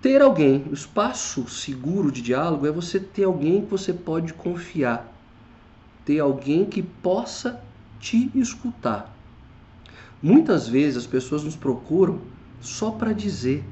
[0.00, 5.10] Ter alguém, o espaço seguro de diálogo é você ter alguém que você pode confiar.
[6.04, 7.62] Ter alguém que possa
[7.98, 9.14] te escutar.
[10.22, 12.20] Muitas vezes as pessoas nos procuram
[12.60, 13.64] só para dizer.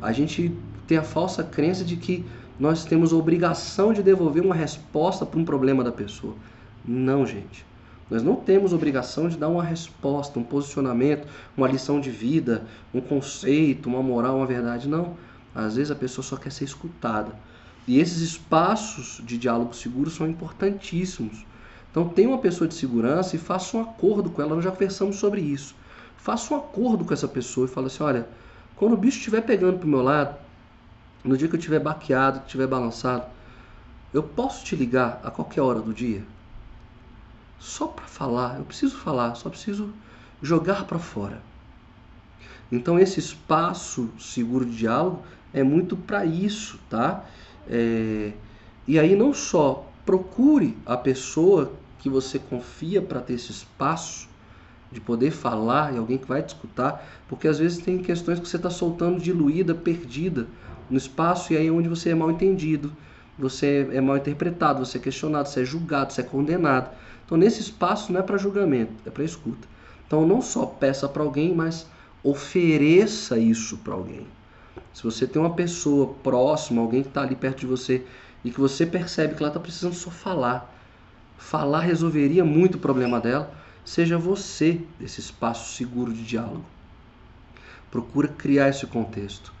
[0.00, 0.54] A gente
[0.86, 2.24] tem a falsa crença de que
[2.60, 6.34] nós temos a obrigação de devolver uma resposta para um problema da pessoa.
[6.86, 7.64] Não, gente.
[8.10, 13.00] Nós não temos obrigação de dar uma resposta, um posicionamento, uma lição de vida, um
[13.00, 14.86] conceito, uma moral, uma verdade.
[14.86, 15.16] Não.
[15.54, 17.34] Às vezes a pessoa só quer ser escutada.
[17.86, 21.44] E esses espaços de diálogo seguro são importantíssimos.
[21.94, 24.56] Então tenha uma pessoa de segurança e faça um acordo com ela.
[24.56, 25.76] Nós já conversamos sobre isso.
[26.16, 28.26] Faça um acordo com essa pessoa e fala assim, olha,
[28.74, 30.36] quando o bicho estiver pegando pro meu lado,
[31.22, 33.26] no dia que eu estiver baqueado, que estiver balançado,
[34.12, 36.24] eu posso te ligar a qualquer hora do dia?
[37.60, 39.94] Só para falar, eu preciso falar, só preciso
[40.42, 41.40] jogar para fora.
[42.72, 45.22] Então esse espaço seguro de diálogo
[45.52, 47.24] é muito para isso, tá?
[47.68, 48.32] É...
[48.84, 51.72] E aí não só procure a pessoa
[52.04, 54.28] que você confia para ter esse espaço
[54.92, 58.46] de poder falar e alguém que vai te escutar, porque às vezes tem questões que
[58.46, 60.46] você está soltando diluída, perdida
[60.90, 62.92] no espaço e aí é onde você é mal entendido,
[63.38, 66.94] você é mal interpretado, você é questionado, você é julgado, você é condenado.
[67.24, 69.66] Então nesse espaço não é para julgamento, é para escuta.
[70.06, 71.86] Então não só peça para alguém, mas
[72.22, 74.26] ofereça isso para alguém.
[74.92, 78.04] Se você tem uma pessoa próxima, alguém que está ali perto de você
[78.44, 80.73] e que você percebe que ela está precisando só falar,
[81.36, 83.52] falar resolveria muito o problema dela,
[83.84, 86.64] seja você esse espaço seguro de diálogo.
[87.90, 89.52] Procura criar esse contexto.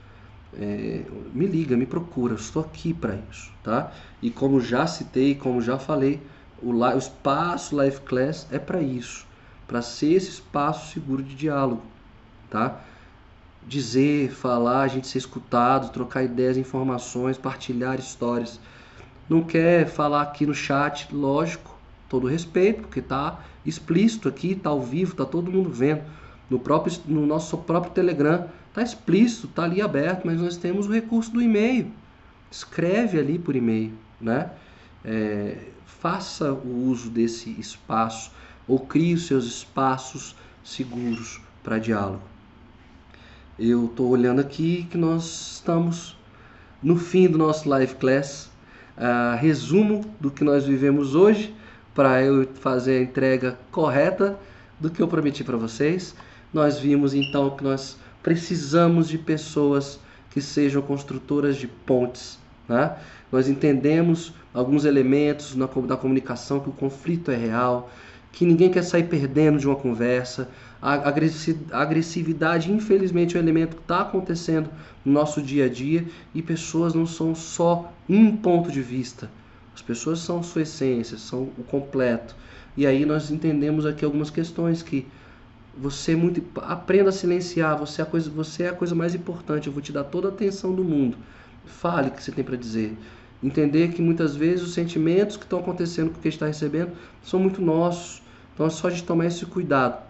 [0.56, 3.92] É, me liga, me procura, estou aqui para isso, tá?
[4.22, 6.22] E como já citei, como já falei,
[6.62, 9.26] o, o espaço Life Class é para isso,
[9.66, 11.82] para ser esse espaço seguro de diálogo,
[12.48, 12.80] tá?
[13.66, 18.60] Dizer, falar, a gente ser escutado, trocar ideias, informações, partilhar histórias.
[19.28, 21.76] Não quer falar aqui no chat, lógico,
[22.08, 26.02] todo respeito, porque está explícito aqui, está ao vivo, está todo mundo vendo.
[26.50, 30.92] No, próprio, no nosso próprio Telegram está explícito, está ali aberto, mas nós temos o
[30.92, 31.90] recurso do e-mail.
[32.50, 34.50] Escreve ali por e-mail, né?
[35.04, 38.30] É, faça o uso desse espaço
[38.68, 42.22] ou crie os seus espaços seguros para diálogo.
[43.58, 46.16] Eu estou olhando aqui que nós estamos
[46.82, 48.50] no fim do nosso live class.
[48.96, 51.54] Uh, resumo do que nós vivemos hoje
[51.94, 54.38] para eu fazer a entrega correta
[54.78, 56.14] do que eu prometi para vocês.
[56.52, 59.98] Nós vimos então que nós precisamos de pessoas
[60.30, 62.38] que sejam construtoras de pontes.
[62.68, 62.96] Né?
[63.30, 67.90] Nós entendemos alguns elementos na, da comunicação, que o conflito é real,
[68.34, 70.48] que ninguém quer sair perdendo de uma conversa.
[70.82, 70.94] A
[71.72, 74.68] agressividade, infelizmente, é um elemento que está acontecendo
[75.04, 76.04] no nosso dia a dia
[76.34, 79.30] e pessoas não são só um ponto de vista.
[79.72, 82.34] As pessoas são sua essência, são o completo.
[82.76, 85.06] E aí nós entendemos aqui algumas questões que
[85.78, 89.14] você é muito aprenda a silenciar, você é a coisa, você é a coisa mais
[89.14, 89.68] importante.
[89.68, 91.16] Eu vou te dar toda a atenção do mundo.
[91.64, 92.96] Fale o que você tem para dizer.
[93.42, 97.38] Entender que muitas vezes os sentimentos que estão acontecendo com o que está recebendo são
[97.38, 98.23] muito nossos.
[98.54, 100.02] Então é só a gente tomar esse cuidado,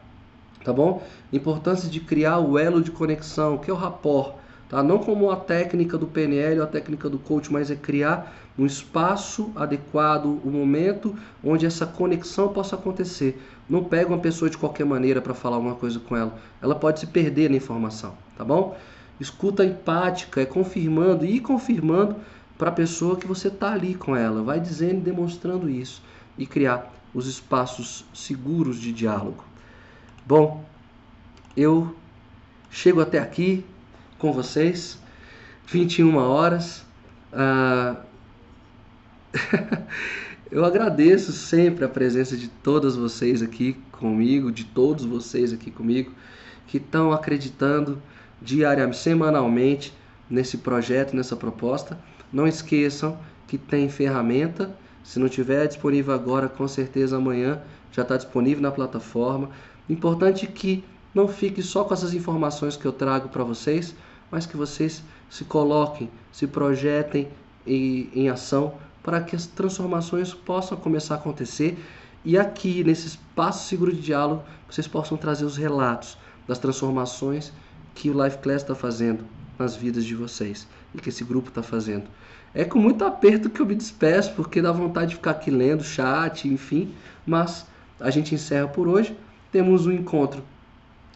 [0.63, 1.03] tá bom?
[1.33, 4.35] Importância de criar o elo de conexão, que é o rapport,
[4.69, 4.83] tá?
[4.83, 8.67] Não como a técnica do PNL ou a técnica do coach, mas é criar um
[8.67, 13.41] espaço adequado, um momento onde essa conexão possa acontecer.
[13.69, 16.39] Não pega uma pessoa de qualquer maneira para falar uma coisa com ela.
[16.63, 18.77] Ela pode se perder na informação, tá bom?
[19.19, 22.17] Escuta empática é confirmando e confirmando
[22.59, 24.43] para a pessoa que você está ali com ela.
[24.43, 26.03] Vai dizendo e demonstrando isso
[26.37, 29.45] e criar os espaços seguros de diálogo.
[30.27, 30.65] Bom,
[31.57, 31.95] eu
[32.71, 33.65] chego até aqui
[34.19, 34.99] com vocês,
[35.67, 36.85] 21 horas.
[37.33, 37.97] Ah,
[40.51, 46.13] eu agradeço sempre a presença de todas vocês aqui comigo, de todos vocês aqui comigo,
[46.67, 48.03] que estão acreditando
[48.43, 49.95] diariamente, semanalmente
[50.29, 51.99] nesse projeto, nessa proposta.
[52.33, 57.61] Não esqueçam que tem ferramenta se não tiver disponível agora, com certeza amanhã
[57.93, 59.51] já está disponível na plataforma.
[59.89, 60.83] Importante que
[61.15, 63.95] não fique só com essas informações que eu trago para vocês,
[64.31, 67.29] mas que vocês se coloquem, se projetem
[67.67, 71.79] em, em ação para que as transformações possam começar a acontecer
[72.25, 76.17] e aqui nesse espaço seguro de diálogo vocês possam trazer os relatos
[76.49, 77.53] das transformações
[77.95, 79.25] que o Life Class está fazendo
[79.59, 82.05] nas vidas de vocês e que esse grupo está fazendo.
[82.55, 85.83] É com muito aperto que eu me despeço, porque dá vontade de ficar aqui lendo
[85.83, 86.95] chat, enfim.
[87.27, 87.67] Mas
[87.99, 89.17] a gente encerra por hoje.
[89.51, 90.43] Temos um encontro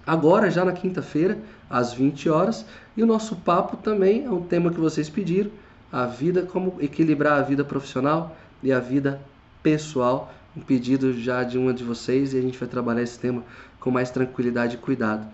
[0.05, 2.65] agora, já na quinta-feira, às 20 horas.
[2.97, 5.51] E o nosso papo também é um tema que vocês pediram:
[5.93, 9.21] a vida, como equilibrar a vida profissional e a vida
[9.63, 10.33] pessoal.
[10.57, 13.45] Um pedido já de uma de vocês e a gente vai trabalhar esse tema
[13.79, 15.25] com mais tranquilidade e cuidado.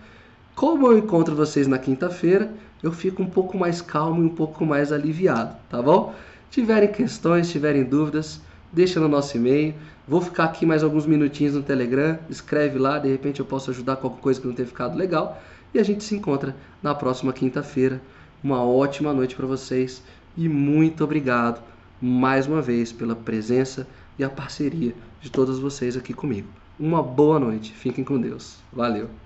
[0.53, 2.53] Como eu encontro vocês na quinta-feira,
[2.83, 6.13] eu fico um pouco mais calmo e um pouco mais aliviado, tá bom?
[6.51, 9.73] Tiverem questões, tiverem dúvidas, deixa no nosso e-mail.
[10.07, 13.95] Vou ficar aqui mais alguns minutinhos no Telegram, escreve lá, de repente eu posso ajudar
[13.95, 15.41] qualquer coisa que não tenha ficado legal.
[15.73, 18.01] E a gente se encontra na próxima quinta-feira.
[18.43, 20.03] Uma ótima noite para vocês
[20.37, 21.61] e muito obrigado
[22.01, 23.87] mais uma vez pela presença
[24.19, 26.47] e a parceria de todos vocês aqui comigo.
[26.79, 28.57] Uma boa noite, fiquem com Deus.
[28.71, 29.24] Valeu!